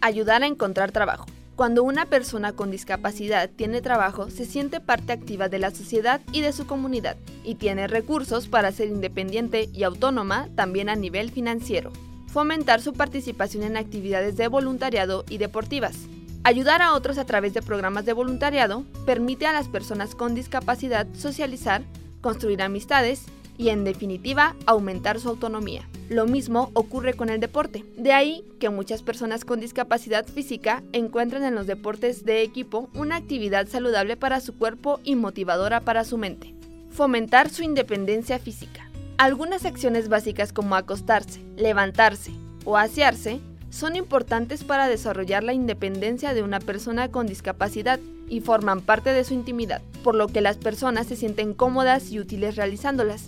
Ayudar 0.00 0.44
a 0.44 0.46
encontrar 0.46 0.92
trabajo. 0.92 1.26
Cuando 1.56 1.82
una 1.82 2.06
persona 2.06 2.52
con 2.52 2.70
discapacidad 2.70 3.50
tiene 3.50 3.82
trabajo, 3.82 4.30
se 4.30 4.44
siente 4.44 4.78
parte 4.78 5.12
activa 5.12 5.48
de 5.48 5.58
la 5.58 5.72
sociedad 5.72 6.20
y 6.30 6.42
de 6.42 6.52
su 6.52 6.64
comunidad, 6.64 7.16
y 7.42 7.56
tiene 7.56 7.88
recursos 7.88 8.46
para 8.46 8.70
ser 8.70 8.86
independiente 8.86 9.68
y 9.74 9.82
autónoma 9.82 10.48
también 10.54 10.88
a 10.90 10.94
nivel 10.94 11.32
financiero. 11.32 11.90
Fomentar 12.28 12.82
su 12.82 12.92
participación 12.92 13.64
en 13.64 13.76
actividades 13.76 14.36
de 14.36 14.46
voluntariado 14.46 15.24
y 15.28 15.38
deportivas. 15.38 15.96
Ayudar 16.44 16.82
a 16.82 16.94
otros 16.94 17.18
a 17.18 17.24
través 17.24 17.54
de 17.54 17.62
programas 17.62 18.04
de 18.04 18.12
voluntariado 18.12 18.84
permite 19.06 19.46
a 19.46 19.52
las 19.52 19.68
personas 19.68 20.16
con 20.16 20.34
discapacidad 20.34 21.06
socializar, 21.14 21.82
construir 22.20 22.62
amistades 22.62 23.26
y 23.56 23.68
en 23.68 23.84
definitiva 23.84 24.56
aumentar 24.66 25.20
su 25.20 25.28
autonomía. 25.28 25.88
Lo 26.08 26.26
mismo 26.26 26.70
ocurre 26.74 27.14
con 27.14 27.30
el 27.30 27.38
deporte. 27.38 27.84
De 27.96 28.12
ahí 28.12 28.44
que 28.58 28.70
muchas 28.70 29.02
personas 29.02 29.44
con 29.44 29.60
discapacidad 29.60 30.26
física 30.26 30.82
encuentran 30.92 31.44
en 31.44 31.54
los 31.54 31.68
deportes 31.68 32.24
de 32.24 32.42
equipo 32.42 32.90
una 32.92 33.16
actividad 33.16 33.68
saludable 33.68 34.16
para 34.16 34.40
su 34.40 34.58
cuerpo 34.58 34.98
y 35.04 35.14
motivadora 35.14 35.80
para 35.80 36.04
su 36.04 36.18
mente. 36.18 36.56
Fomentar 36.90 37.50
su 37.50 37.62
independencia 37.62 38.40
física. 38.40 38.90
Algunas 39.16 39.64
acciones 39.64 40.08
básicas 40.08 40.52
como 40.52 40.74
acostarse, 40.74 41.40
levantarse 41.56 42.32
o 42.64 42.76
asearse 42.76 43.40
son 43.72 43.96
importantes 43.96 44.64
para 44.64 44.86
desarrollar 44.86 45.42
la 45.42 45.54
independencia 45.54 46.34
de 46.34 46.42
una 46.42 46.60
persona 46.60 47.10
con 47.10 47.26
discapacidad 47.26 47.98
y 48.28 48.40
forman 48.40 48.82
parte 48.82 49.10
de 49.10 49.24
su 49.24 49.32
intimidad, 49.32 49.80
por 50.04 50.14
lo 50.14 50.28
que 50.28 50.42
las 50.42 50.58
personas 50.58 51.06
se 51.06 51.16
sienten 51.16 51.54
cómodas 51.54 52.12
y 52.12 52.20
útiles 52.20 52.56
realizándolas. 52.56 53.24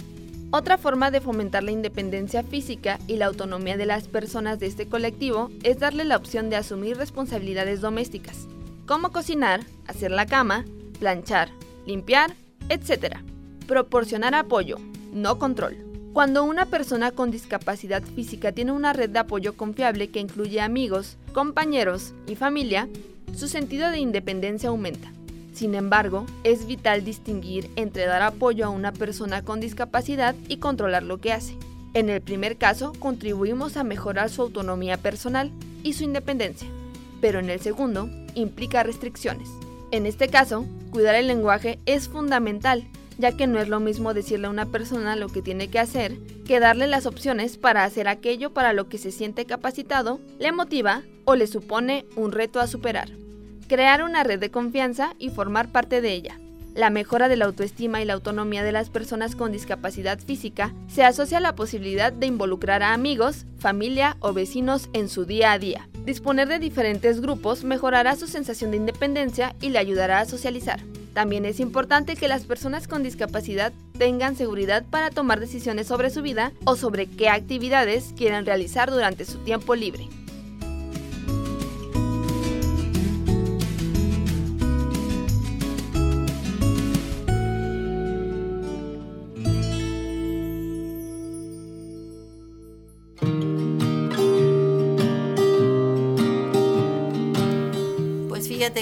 Otra 0.51 0.77
forma 0.77 1.11
de 1.11 1.23
fomentar 1.23 1.63
la 1.63 1.73
independencia 1.73 2.43
física 2.43 2.99
y 3.09 3.17
la 3.17 3.27
autonomía 3.27 3.79
de 3.79 3.87
las 3.87 4.07
personas 4.07 4.61
de 4.61 4.67
este 4.67 4.87
colectivo 4.87 5.51
es 5.63 5.79
darle 5.79 6.05
la 6.05 6.17
opción 6.17 6.51
de 6.51 6.57
asumir 6.57 6.99
responsabilidades 6.99 7.81
domésticas, 7.81 8.47
como 8.87 9.13
cocinar, 9.13 9.63
hacer 9.87 10.11
la 10.11 10.27
cama, 10.27 10.67
planchar, 11.01 11.49
limpiar, 11.87 12.35
etc. 12.69 13.17
Proporcionar 13.67 14.35
apoyo, 14.35 14.77
no 15.11 15.39
control. 15.39 15.94
Cuando 16.15 16.45
una 16.45 16.67
persona 16.67 17.11
con 17.11 17.33
discapacidad 17.33 18.01
física 18.05 18.53
tiene 18.53 18.71
una 18.71 18.93
red 18.93 19.11
de 19.11 19.19
apoyo 19.19 19.57
confiable 19.57 20.11
que 20.11 20.21
incluye 20.21 20.61
amigos, 20.61 21.17
compañeros 21.33 22.15
y 22.29 22.37
familia, 22.37 22.89
su 23.35 23.49
sentido 23.49 23.91
de 23.91 23.99
independencia 23.99 24.69
aumenta. 24.69 25.11
Sin 25.55 25.75
embargo, 25.75 26.25
es 26.45 26.69
vital 26.69 27.05
distinguir 27.05 27.69
entre 27.75 28.07
dar 28.07 28.23
apoyo 28.23 28.65
a 28.65 28.69
una 28.69 28.93
persona 28.93 29.43
con 29.43 29.59
discapacidad 29.59 30.37
y 30.47 30.59
controlar 30.59 31.03
lo 31.03 31.19
que 31.19 31.33
hace. 31.33 31.57
En 31.95 32.09
el 32.09 32.21
primer 32.21 32.59
caso, 32.59 32.93
contribuimos 33.01 33.77
a 33.77 33.83
mejorar 33.83 34.31
su 34.31 34.43
autonomía 34.43 34.97
personal 34.97 35.51
y 35.83 35.95
su 35.95 36.05
independencia, 36.05 36.69
pero 37.21 37.41
en 37.41 37.51
el 37.51 37.59
segundo, 37.59 38.09
implica 38.37 38.85
restricciones. 38.85 39.49
En 39.91 40.07
este 40.07 40.29
caso, 40.29 40.65
cuidar 40.93 41.17
el 41.17 41.27
lenguaje 41.27 41.81
es 41.87 42.09
fundamental, 42.09 42.87
ya 43.19 43.37
que 43.37 43.47
no 43.47 43.61
es 43.61 43.69
lo 43.69 43.81
mismo 43.81 44.15
decirle 44.15 44.47
a 44.47 44.51
una 44.51 44.67
persona 44.67 45.17
lo 45.17 45.29
que 45.29 45.43
tiene 45.43 45.69
que 45.69 45.79
hacer 45.79 46.17
que 46.47 46.61
darle 46.61 46.87
las 46.87 47.07
opciones 47.07 47.57
para 47.57 47.85
hacer 47.85 48.07
aquello 48.07 48.53
para 48.53 48.73
lo 48.73 48.89
que 48.89 48.99
se 48.99 49.11
siente 49.11 49.47
capacitado, 49.47 50.21
le 50.39 50.53
motiva 50.53 51.03
o 51.25 51.37
le 51.37 51.47
supone 51.47 52.05
un 52.17 52.33
reto 52.33 52.61
a 52.61 52.67
superar 52.67 53.09
crear 53.67 54.03
una 54.03 54.23
red 54.23 54.39
de 54.39 54.51
confianza 54.51 55.15
y 55.19 55.31
formar 55.31 55.73
parte 55.73 56.01
de 56.01 56.13
ella. 56.13 56.39
La 56.75 56.91
mejora 56.91 57.29
de 57.29 57.37
la 57.37 57.45
autoestima 57.45 58.03
y 58.03 58.05
la 58.05 58.15
autonomía 58.15 58.65
de 58.65 58.73
las 58.73 58.91
personas 58.91 59.37
con 59.37 59.53
discapacidad 59.53 60.19
física 60.19 60.75
se 60.89 61.05
asocia 61.05 61.39
a 61.39 61.41
la 61.41 61.55
posibilidad 61.55 62.13
de 62.13 62.27
involucrar 62.27 62.83
a 62.83 62.93
amigos, 62.93 63.47
familia 63.59 64.17
o 64.19 64.33
vecinos 64.33 64.89
en 64.93 65.09
su 65.09 65.25
día 65.25 65.53
a 65.53 65.59
día. 65.59 65.89
Disponer 66.05 66.49
de 66.49 66.59
diferentes 66.59 67.21
grupos 67.21 67.63
mejorará 67.63 68.17
su 68.17 68.27
sensación 68.27 68.73
de 68.73 68.79
independencia 68.79 69.55
y 69.61 69.71
le 69.71 69.79
ayudará 69.79 70.19
a 70.19 70.27
socializar. 70.27 70.81
También 71.15 71.47
es 71.47 71.61
importante 71.61 72.17
que 72.17 72.27
las 72.27 72.45
personas 72.45 72.89
con 72.89 73.05
discapacidad 73.05 73.73
tengan 73.97 74.37
seguridad 74.37 74.85
para 74.91 75.11
tomar 75.11 75.39
decisiones 75.39 75.87
sobre 75.87 76.11
su 76.11 76.23
vida 76.23 76.53
o 76.65 76.75
sobre 76.75 77.07
qué 77.07 77.29
actividades 77.29 78.13
quieren 78.17 78.45
realizar 78.45 78.91
durante 78.91 79.25
su 79.25 79.39
tiempo 79.39 79.77
libre. 79.77 80.09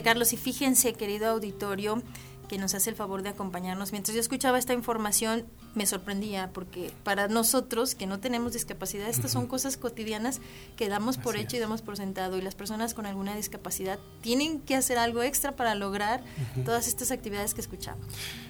Carlos, 0.02 0.32
y 0.32 0.36
fíjense, 0.36 0.92
querido 0.94 1.28
auditorio, 1.28 2.02
que 2.52 2.58
nos 2.58 2.74
hace 2.74 2.90
el 2.90 2.96
favor 2.96 3.22
de 3.22 3.30
acompañarnos. 3.30 3.92
Mientras 3.92 4.14
yo 4.14 4.20
escuchaba 4.20 4.58
esta 4.58 4.74
información, 4.74 5.46
me 5.74 5.86
sorprendía, 5.86 6.50
porque 6.52 6.90
para 7.02 7.26
nosotros 7.26 7.94
que 7.94 8.06
no 8.06 8.20
tenemos 8.20 8.52
discapacidad, 8.52 9.08
estas 9.08 9.30
son 9.30 9.46
cosas 9.46 9.78
cotidianas 9.78 10.38
que 10.76 10.90
damos 10.90 11.16
por 11.16 11.36
hecho 11.36 11.56
y 11.56 11.60
damos 11.60 11.80
por 11.80 11.96
sentado, 11.96 12.36
y 12.36 12.42
las 12.42 12.54
personas 12.54 12.92
con 12.92 13.06
alguna 13.06 13.34
discapacidad 13.34 13.98
tienen 14.20 14.60
que 14.60 14.74
hacer 14.76 14.98
algo 14.98 15.22
extra 15.22 15.56
para 15.56 15.74
lograr 15.74 16.22
todas 16.66 16.88
estas 16.88 17.10
actividades 17.10 17.54
que 17.54 17.62
escuchamos. 17.62 18.04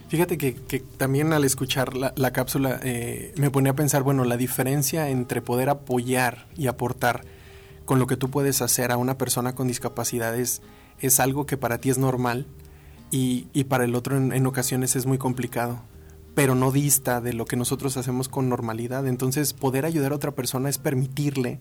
Fíjate 0.08 0.36
que, 0.36 0.80
también 0.96 1.32
al 1.32 1.44
escuchar 1.44 1.94
la, 1.94 2.32
cápsula 2.32 2.80
eh, 2.82 3.32
me 3.36 3.52
ponía 3.52 3.70
a 3.70 3.76
pensar, 3.76 4.02
bueno, 4.02 4.24
la 4.24 4.36
diferencia 4.36 5.10
entre 5.10 5.42
poder 5.42 5.68
apoyar 5.68 6.48
y 6.56 6.66
aportar 6.66 7.24
con 7.84 8.00
lo 8.00 8.08
que 8.08 8.16
tú 8.16 8.30
puedes 8.30 8.62
hacer 8.62 8.90
a 8.90 8.96
una 8.96 9.16
persona 9.16 9.54
con 9.54 9.68
discapacidad 9.68 10.36
es 10.36 10.60
es 11.02 11.18
algo 11.18 11.46
que 11.46 11.56
para 11.56 11.78
ti 11.78 11.90
es 11.90 11.98
normal 11.98 12.46
y, 13.12 13.64
para 13.64 13.84
el 13.84 13.94
otro 13.94 14.16
en, 14.16 14.46
ocasiones 14.46 14.96
es 14.96 15.04
muy 15.04 15.18
complicado, 15.18 15.82
pero 16.34 16.54
no 16.54 16.72
dista 16.72 17.20
de 17.20 17.34
lo 17.34 17.44
que 17.44 17.56
nosotros 17.56 17.96
hacemos 17.98 18.28
con 18.28 18.48
normalidad. 18.48 19.06
Entonces, 19.06 19.52
poder 19.52 19.84
ayudar 19.84 20.12
a 20.12 20.16
otra 20.16 20.32
persona 20.32 20.70
es 20.70 20.78
permitirle 20.78 21.60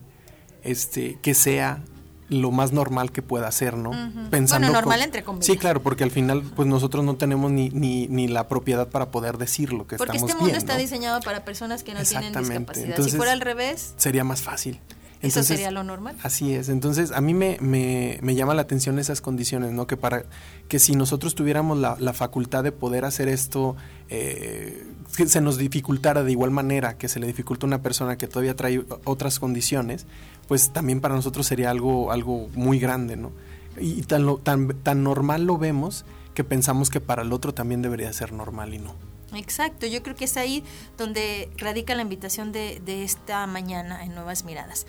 este, 0.63 1.19
que 1.21 1.33
sea 1.33 1.83
lo 2.29 2.51
más 2.51 2.71
normal 2.71 3.11
que 3.11 3.21
pueda 3.21 3.51
ser, 3.51 3.75
¿no? 3.75 3.91
Pensando 4.29 4.67
bueno, 4.67 4.79
normal 4.79 5.01
entre 5.01 5.23
comillas. 5.23 5.45
Sí, 5.45 5.57
claro, 5.57 5.83
porque 5.83 6.05
al 6.05 6.11
final 6.11 6.41
pues 6.55 6.65
nosotros 6.65 7.03
no 7.03 7.17
tenemos 7.17 7.51
ni, 7.51 7.69
ni, 7.69 8.07
ni 8.07 8.29
la 8.29 8.47
propiedad 8.47 8.87
para 8.87 9.11
poder 9.11 9.37
decir 9.37 9.73
lo 9.73 9.85
que 9.85 9.97
porque 9.97 10.15
estamos 10.15 10.31
Porque 10.31 10.31
este 10.31 10.43
mundo 10.43 10.57
está 10.57 10.77
diseñado 10.77 11.19
para 11.19 11.43
personas 11.43 11.83
que 11.83 11.93
no 11.93 12.01
tienen 12.03 12.33
discapacidad. 12.33 13.01
si 13.01 13.11
fuera 13.17 13.33
al 13.33 13.41
revés... 13.41 13.93
Sería 13.97 14.23
más 14.23 14.41
fácil. 14.41 14.79
Eso 15.21 15.43
sería 15.43 15.71
lo 15.71 15.83
normal. 15.83 16.15
Así 16.23 16.53
es. 16.53 16.69
Entonces, 16.69 17.11
a 17.11 17.21
mí 17.21 17.33
me, 17.33 17.57
me, 17.61 18.17
me, 18.21 18.33
llama 18.33 18.53
la 18.55 18.63
atención 18.63 18.97
esas 18.97 19.21
condiciones, 19.21 19.71
¿no? 19.71 19.85
Que 19.85 19.97
para 19.97 20.25
que 20.67 20.79
si 20.79 20.95
nosotros 20.95 21.35
tuviéramos 21.35 21.77
la, 21.77 21.95
la 21.99 22.13
facultad 22.13 22.63
de 22.63 22.71
poder 22.71 23.05
hacer 23.05 23.27
esto, 23.27 23.75
eh, 24.09 24.83
que 25.15 25.27
se 25.27 25.41
nos 25.41 25.57
dificultara 25.57 26.23
de 26.23 26.31
igual 26.31 26.51
manera 26.51 26.97
que 26.97 27.07
se 27.07 27.19
le 27.19 27.27
dificulta 27.27 27.65
a 27.65 27.67
una 27.67 27.81
persona 27.81 28.17
que 28.17 28.27
todavía 28.27 28.55
trae 28.55 28.83
otras 29.05 29.39
condiciones, 29.39 30.07
pues 30.47 30.71
también 30.71 31.01
para 31.01 31.15
nosotros 31.15 31.45
sería 31.45 31.69
algo, 31.69 32.11
algo 32.11 32.49
muy 32.55 32.79
grande, 32.79 33.15
¿no? 33.15 33.31
Y 33.79 34.01
tan, 34.03 34.37
tan, 34.43 34.69
tan 34.81 35.03
normal 35.03 35.45
lo 35.45 35.57
vemos 35.57 36.03
que 36.33 36.43
pensamos 36.43 36.89
que 36.89 36.99
para 36.99 37.21
el 37.21 37.31
otro 37.31 37.53
también 37.53 37.81
debería 37.81 38.11
ser 38.13 38.33
normal 38.33 38.73
y 38.73 38.79
no. 38.79 38.95
Exacto, 39.33 39.85
yo 39.87 40.03
creo 40.03 40.15
que 40.15 40.25
es 40.25 40.35
ahí 40.35 40.63
donde 40.97 41.49
radica 41.57 41.95
la 41.95 42.01
invitación 42.01 42.51
de, 42.51 42.81
de 42.83 43.03
esta 43.03 43.47
mañana 43.47 44.03
en 44.03 44.13
Nuevas 44.13 44.43
Miradas. 44.43 44.85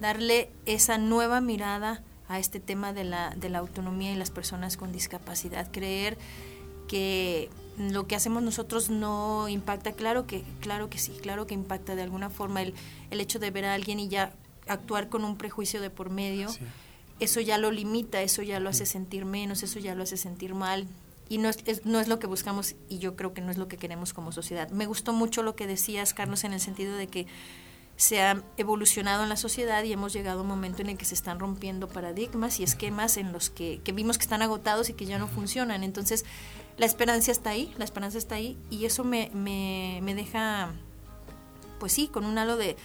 Darle 0.00 0.50
esa 0.66 0.98
nueva 0.98 1.40
mirada 1.40 2.02
a 2.28 2.38
este 2.38 2.60
tema 2.60 2.92
de 2.92 3.04
la, 3.04 3.30
de 3.36 3.48
la 3.48 3.58
autonomía 3.58 4.12
y 4.12 4.16
las 4.16 4.30
personas 4.30 4.76
con 4.76 4.92
discapacidad. 4.92 5.70
Creer 5.70 6.16
que 6.88 7.50
lo 7.78 8.06
que 8.06 8.14
hacemos 8.14 8.42
nosotros 8.42 8.90
no 8.90 9.48
impacta, 9.48 9.92
claro 9.92 10.26
que, 10.26 10.44
claro 10.60 10.88
que 10.88 10.98
sí, 10.98 11.12
claro 11.20 11.46
que 11.46 11.54
impacta 11.54 11.94
de 11.94 12.02
alguna 12.02 12.30
forma 12.30 12.62
el, 12.62 12.74
el 13.10 13.20
hecho 13.20 13.38
de 13.38 13.50
ver 13.50 13.64
a 13.64 13.74
alguien 13.74 13.98
y 14.00 14.08
ya 14.08 14.32
actuar 14.68 15.08
con 15.08 15.24
un 15.24 15.36
prejuicio 15.36 15.80
de 15.80 15.90
por 15.90 16.10
medio, 16.10 16.48
eso 17.20 17.40
ya 17.40 17.58
lo 17.58 17.70
limita, 17.70 18.22
eso 18.22 18.42
ya 18.42 18.60
lo 18.60 18.70
hace 18.70 18.86
sentir 18.86 19.24
menos, 19.24 19.62
eso 19.62 19.78
ya 19.78 19.94
lo 19.94 20.02
hace 20.02 20.16
sentir 20.16 20.54
mal. 20.54 20.86
Y 21.28 21.38
no 21.38 21.48
es, 21.48 21.86
no 21.86 22.00
es 22.00 22.08
lo 22.08 22.18
que 22.18 22.26
buscamos 22.26 22.76
y 22.88 22.98
yo 22.98 23.16
creo 23.16 23.32
que 23.32 23.40
no 23.40 23.50
es 23.50 23.56
lo 23.56 23.66
que 23.66 23.78
queremos 23.78 24.12
como 24.12 24.30
sociedad. 24.30 24.68
Me 24.70 24.86
gustó 24.86 25.12
mucho 25.12 25.42
lo 25.42 25.56
que 25.56 25.66
decías, 25.66 26.12
Carlos, 26.12 26.44
en 26.44 26.52
el 26.52 26.60
sentido 26.60 26.96
de 26.96 27.06
que 27.06 27.26
se 27.96 28.20
ha 28.20 28.42
evolucionado 28.56 29.22
en 29.22 29.28
la 29.28 29.36
sociedad 29.36 29.84
y 29.84 29.92
hemos 29.92 30.12
llegado 30.12 30.40
a 30.40 30.42
un 30.42 30.48
momento 30.48 30.82
en 30.82 30.90
el 30.90 30.96
que 30.96 31.04
se 31.04 31.14
están 31.14 31.38
rompiendo 31.38 31.88
paradigmas 31.88 32.58
y 32.58 32.64
esquemas 32.64 33.16
en 33.16 33.32
los 33.32 33.50
que, 33.50 33.80
que 33.84 33.92
vimos 33.92 34.18
que 34.18 34.24
están 34.24 34.42
agotados 34.42 34.88
y 34.90 34.94
que 34.94 35.06
ya 35.06 35.18
no 35.18 35.28
funcionan. 35.28 35.84
Entonces, 35.84 36.24
la 36.76 36.86
esperanza 36.86 37.30
está 37.30 37.50
ahí, 37.50 37.72
la 37.78 37.84
esperanza 37.84 38.18
está 38.18 38.34
ahí 38.34 38.58
y 38.68 38.84
eso 38.84 39.04
me, 39.04 39.30
me, 39.32 40.00
me 40.02 40.14
deja, 40.14 40.72
pues 41.78 41.92
sí, 41.92 42.08
con 42.08 42.24
un 42.24 42.36
halo 42.36 42.56
de, 42.56 42.76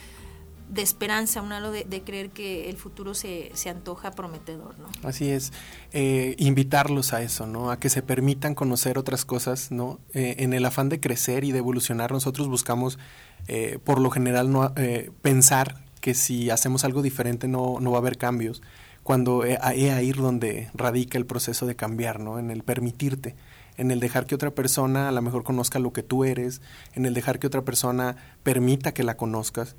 de 0.69 0.83
esperanza, 0.83 1.41
un 1.41 1.51
halo 1.51 1.71
de, 1.71 2.01
creer 2.03 2.29
que 2.29 2.69
el 2.69 2.77
futuro 2.77 3.13
se, 3.13 3.51
se 3.53 3.69
antoja 3.69 4.11
prometedor, 4.11 4.77
¿no? 4.79 4.87
Así 5.03 5.29
es, 5.29 5.51
eh, 5.91 6.35
invitarlos 6.37 7.13
a 7.13 7.21
eso, 7.21 7.47
¿no? 7.47 7.71
A 7.71 7.79
que 7.79 7.89
se 7.89 8.03
permitan 8.03 8.53
conocer 8.53 8.97
otras 8.97 9.25
cosas, 9.25 9.71
¿no? 9.71 9.99
Eh, 10.13 10.35
en 10.39 10.53
el 10.53 10.65
afán 10.65 10.87
de 10.89 10.99
crecer 10.99 11.43
y 11.43 11.51
de 11.51 11.57
evolucionar, 11.57 12.11
nosotros 12.11 12.47
buscamos, 12.47 12.99
eh, 13.47 13.79
por 13.83 13.99
lo 13.99 14.11
general, 14.11 14.51
no 14.51 14.73
pensar 15.21 15.83
que 16.01 16.13
si 16.13 16.49
hacemos 16.49 16.85
algo 16.85 17.01
diferente 17.01 17.47
no, 17.47 17.79
no 17.81 17.91
va 17.91 17.97
a 17.97 18.01
haber 18.01 18.17
cambios, 18.17 18.61
cuando 19.03 19.43
es 19.43 19.57
ahí 19.61 20.11
donde 20.11 20.69
radica 20.75 21.17
el 21.17 21.25
proceso 21.25 21.65
de 21.65 21.75
cambiar, 21.75 22.19
¿no? 22.19 22.37
En 22.37 22.51
el 22.51 22.63
permitirte 22.63 23.35
en 23.79 23.91
el 23.91 24.01
dejar 24.01 24.25
que 24.25 24.35
otra 24.35 24.51
persona 24.51 25.07
a 25.07 25.11
lo 25.13 25.21
mejor 25.21 25.43
conozca 25.43 25.79
lo 25.79 25.93
que 25.93 26.03
tú 26.03 26.25
eres, 26.25 26.61
en 26.95 27.05
el 27.05 27.13
dejar 27.13 27.39
que 27.39 27.47
otra 27.47 27.61
persona 27.61 28.17
permita 28.43 28.93
que 28.93 29.05
la 29.05 29.15
conozcas, 29.15 29.77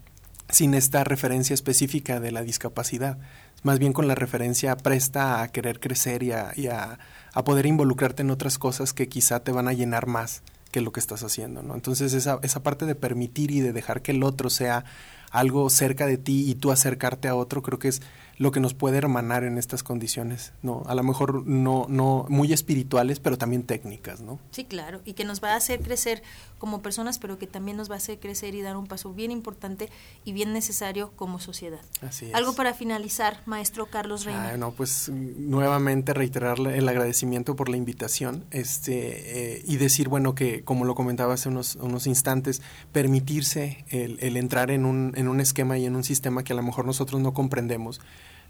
sin 0.51 0.75
esta 0.75 1.05
referencia 1.05 1.55
específica 1.55 2.21
de 2.21 2.33
la 2.33 2.43
discapacidad, 2.43 3.19
más 3.63 3.79
bien 3.79 3.93
con 3.93 4.09
la 4.09 4.15
referencia 4.15 4.77
presta 4.77 5.43
a 5.43 5.49
querer 5.49 5.81
crecer 5.81 6.23
y 6.23 6.33
a, 6.33 6.53
y 6.57 6.69
a, 6.69 6.99
a 7.33 7.45
poder 7.45 7.67
involucrarte 7.67 8.23
en 8.23 8.31
otras 8.31 8.59
cosas 8.59 8.93
que 8.93 9.09
quizá 9.09 9.41
te 9.41 9.53
van 9.53 9.69
a 9.69 9.73
llenar 9.73 10.07
más 10.07 10.43
que 10.71 10.81
lo 10.81 10.93
que 10.93 11.01
estás 11.01 11.25
haciendo, 11.25 11.63
¿no? 11.63 11.75
Entonces 11.75 12.13
esa, 12.13 12.39
esa 12.43 12.63
parte 12.63 12.87
de 12.87 12.95
permitir 12.95 13.51
y 13.51 13.61
de 13.61 13.73
dejar 13.73 14.03
que 14.03 14.13
el 14.13 14.23
otro 14.23 14.51
sea 14.51 14.85
algo 15.31 15.69
cerca 15.71 16.07
de 16.07 16.17
ti 16.17 16.49
y 16.49 16.55
tú 16.55 16.73
acercarte 16.73 17.29
a 17.29 17.35
otro, 17.35 17.63
creo 17.63 17.79
que 17.79 17.89
es 17.89 18.03
lo 18.40 18.53
que 18.53 18.61
nos 18.61 18.72
puede 18.72 18.96
hermanar 18.96 19.44
en 19.44 19.59
estas 19.59 19.83
condiciones, 19.83 20.55
¿no? 20.62 20.83
A 20.87 20.94
lo 20.94 21.03
mejor 21.03 21.46
no, 21.46 21.85
no 21.90 22.24
muy 22.31 22.55
espirituales, 22.55 23.20
pero 23.20 23.37
también 23.37 23.64
técnicas, 23.64 24.22
¿no? 24.22 24.38
Sí, 24.50 24.64
claro, 24.64 25.03
y 25.05 25.12
que 25.12 25.26
nos 25.26 25.44
va 25.44 25.53
a 25.53 25.57
hacer 25.57 25.83
crecer 25.83 26.22
como 26.57 26.81
personas, 26.81 27.18
pero 27.18 27.38
que 27.38 27.46
también 27.46 27.76
nos 27.76 27.90
va 27.90 27.96
a 27.96 27.98
hacer 27.98 28.18
crecer 28.18 28.55
y 28.55 28.62
dar 28.62 28.79
un 28.79 28.87
paso 28.87 29.12
bien 29.12 29.31
importante 29.31 29.90
y 30.24 30.33
bien 30.33 30.55
necesario 30.55 31.12
como 31.16 31.38
sociedad. 31.38 31.83
Así 32.00 32.26
es. 32.26 32.35
Algo 32.35 32.55
para 32.55 32.72
finalizar, 32.72 33.42
maestro 33.44 33.90
Carlos 33.90 34.24
Reina. 34.24 34.53
Ah, 34.55 34.57
no, 34.57 34.70
pues 34.72 35.11
nuevamente 35.11 36.14
reiterarle 36.14 36.79
el 36.79 36.88
agradecimiento 36.88 37.57
por 37.57 37.68
la 37.68 37.76
invitación, 37.76 38.46
este, 38.53 39.59
eh, 39.59 39.62
y 39.66 39.76
decir, 39.76 40.09
bueno, 40.09 40.35
que 40.35 40.64
como 40.64 40.87
lo 40.87 40.94
comentaba 40.94 41.35
hace 41.35 41.50
unos, 41.50 41.76
unos 41.76 42.07
instantes, 42.07 42.62
permitirse 42.90 43.85
el, 43.90 44.16
el 44.22 44.38
entrar 44.38 44.70
en 44.70 44.87
un, 44.87 45.12
en 45.14 45.29
un 45.29 45.40
esquema 45.40 45.76
y 45.76 45.85
en 45.85 45.94
un 45.94 46.05
sistema 46.05 46.42
que 46.42 46.55
a 46.55 46.57
lo 46.57 46.62
mejor 46.62 46.87
nosotros 46.87 47.20
no 47.20 47.35
comprendemos, 47.35 48.00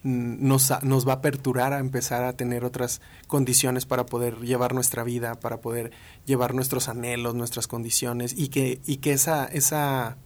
nos, 0.02 0.72
nos 0.82 1.06
va 1.06 1.12
a 1.12 1.16
aperturar 1.16 1.72
a 1.72 1.78
empezar 1.78 2.24
a 2.24 2.32
tener 2.32 2.64
otras 2.64 3.00
condiciones 3.26 3.86
para 3.86 4.06
poder 4.06 4.38
llevar 4.40 4.74
nuestra 4.74 5.04
vida, 5.04 5.34
para 5.38 5.60
poder 5.60 5.92
llevar 6.24 6.54
nuestros 6.54 6.88
anhelos, 6.88 7.34
nuestras 7.34 7.66
condiciones 7.66 8.34
y 8.36 8.48
que, 8.48 8.80
y 8.86 8.98
que 8.98 9.12
esa, 9.12 9.46
esa 9.46 10.16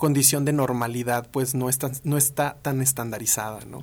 condición 0.00 0.46
de 0.46 0.54
normalidad 0.54 1.28
pues 1.30 1.54
no 1.54 1.68
está, 1.68 1.92
no 2.04 2.16
está 2.16 2.56
tan 2.62 2.80
estandarizada, 2.80 3.60
¿no? 3.66 3.82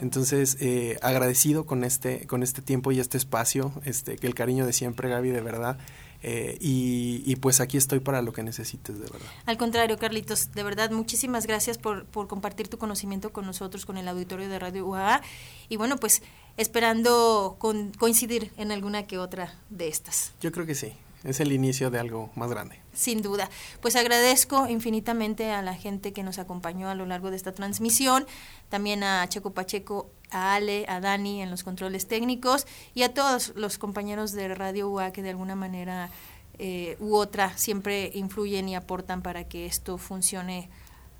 Entonces, 0.00 0.56
eh, 0.60 0.96
agradecido 1.02 1.66
con 1.66 1.82
este, 1.82 2.26
con 2.28 2.44
este 2.44 2.62
tiempo 2.62 2.92
y 2.92 3.00
este 3.00 3.18
espacio, 3.18 3.72
este, 3.84 4.16
que 4.16 4.28
el 4.28 4.34
cariño 4.34 4.64
de 4.64 4.72
siempre, 4.72 5.08
Gaby, 5.08 5.30
de 5.30 5.40
verdad. 5.40 5.78
Eh, 6.22 6.56
y, 6.60 7.22
y, 7.24 7.36
pues 7.36 7.60
aquí 7.60 7.76
estoy 7.76 8.00
para 8.00 8.22
lo 8.22 8.32
que 8.32 8.42
necesites, 8.42 8.96
de 8.98 9.02
verdad. 9.02 9.28
Al 9.44 9.56
contrario, 9.56 9.98
Carlitos, 9.98 10.52
de 10.52 10.62
verdad, 10.62 10.90
muchísimas 10.90 11.46
gracias 11.46 11.78
por, 11.78 12.04
por 12.06 12.26
compartir 12.26 12.68
tu 12.68 12.78
conocimiento 12.78 13.32
con 13.32 13.46
nosotros, 13.46 13.86
con 13.86 13.96
el 13.96 14.08
auditorio 14.08 14.48
de 14.48 14.58
Radio 14.58 14.86
UAA. 14.86 15.22
Y 15.68 15.76
bueno, 15.76 15.98
pues 15.98 16.22
esperando 16.56 17.56
con, 17.58 17.92
coincidir 17.92 18.50
en 18.56 18.72
alguna 18.72 19.06
que 19.06 19.18
otra 19.18 19.54
de 19.70 19.88
estas. 19.88 20.32
Yo 20.40 20.50
creo 20.52 20.66
que 20.66 20.74
sí 20.74 20.92
es 21.24 21.40
el 21.40 21.52
inicio 21.52 21.90
de 21.90 21.98
algo 21.98 22.30
más 22.34 22.50
grande. 22.50 22.80
Sin 22.92 23.22
duda. 23.22 23.50
Pues 23.80 23.96
agradezco 23.96 24.68
infinitamente 24.68 25.50
a 25.50 25.62
la 25.62 25.74
gente 25.74 26.12
que 26.12 26.22
nos 26.22 26.38
acompañó 26.38 26.88
a 26.88 26.94
lo 26.94 27.06
largo 27.06 27.30
de 27.30 27.36
esta 27.36 27.52
transmisión, 27.52 28.26
también 28.68 29.02
a 29.02 29.28
Checo 29.28 29.52
Pacheco, 29.52 30.10
a 30.30 30.54
Ale, 30.54 30.86
a 30.88 31.00
Dani 31.00 31.42
en 31.42 31.50
los 31.50 31.62
controles 31.62 32.08
técnicos 32.08 32.66
y 32.94 33.02
a 33.02 33.12
todos 33.14 33.52
los 33.56 33.78
compañeros 33.78 34.32
de 34.32 34.54
Radio 34.54 34.88
UA 34.88 35.12
que 35.12 35.22
de 35.22 35.30
alguna 35.30 35.56
manera 35.56 36.10
eh, 36.58 36.96
u 37.00 37.14
otra 37.16 37.56
siempre 37.56 38.10
influyen 38.14 38.68
y 38.68 38.76
aportan 38.76 39.22
para 39.22 39.44
que 39.44 39.66
esto 39.66 39.98
funcione 39.98 40.70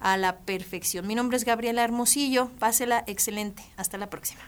a 0.01 0.17
la 0.17 0.39
perfección. 0.39 1.07
Mi 1.07 1.15
nombre 1.15 1.37
es 1.37 1.45
Gabriela 1.45 1.85
Hermosillo, 1.85 2.51
pásela 2.59 3.05
excelente. 3.07 3.63
Hasta 3.77 3.99
la 3.99 4.09
próxima. 4.09 4.43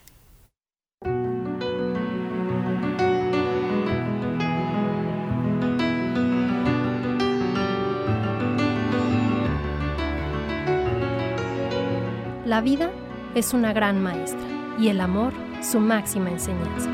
La 12.49 12.63
vida 12.63 12.91
es 13.35 13.53
una 13.53 13.75
gran 13.75 14.03
maestra 14.03 14.41
y 14.79 14.89
el 14.89 15.03
amor 15.03 15.35
su 15.61 15.81
máxima 15.81 16.31
enseñanza. 16.31 16.89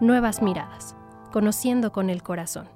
Nuevas 0.00 0.42
miradas, 0.42 0.94
conociendo 1.32 1.92
con 1.92 2.10
el 2.10 2.22
corazón. 2.22 2.68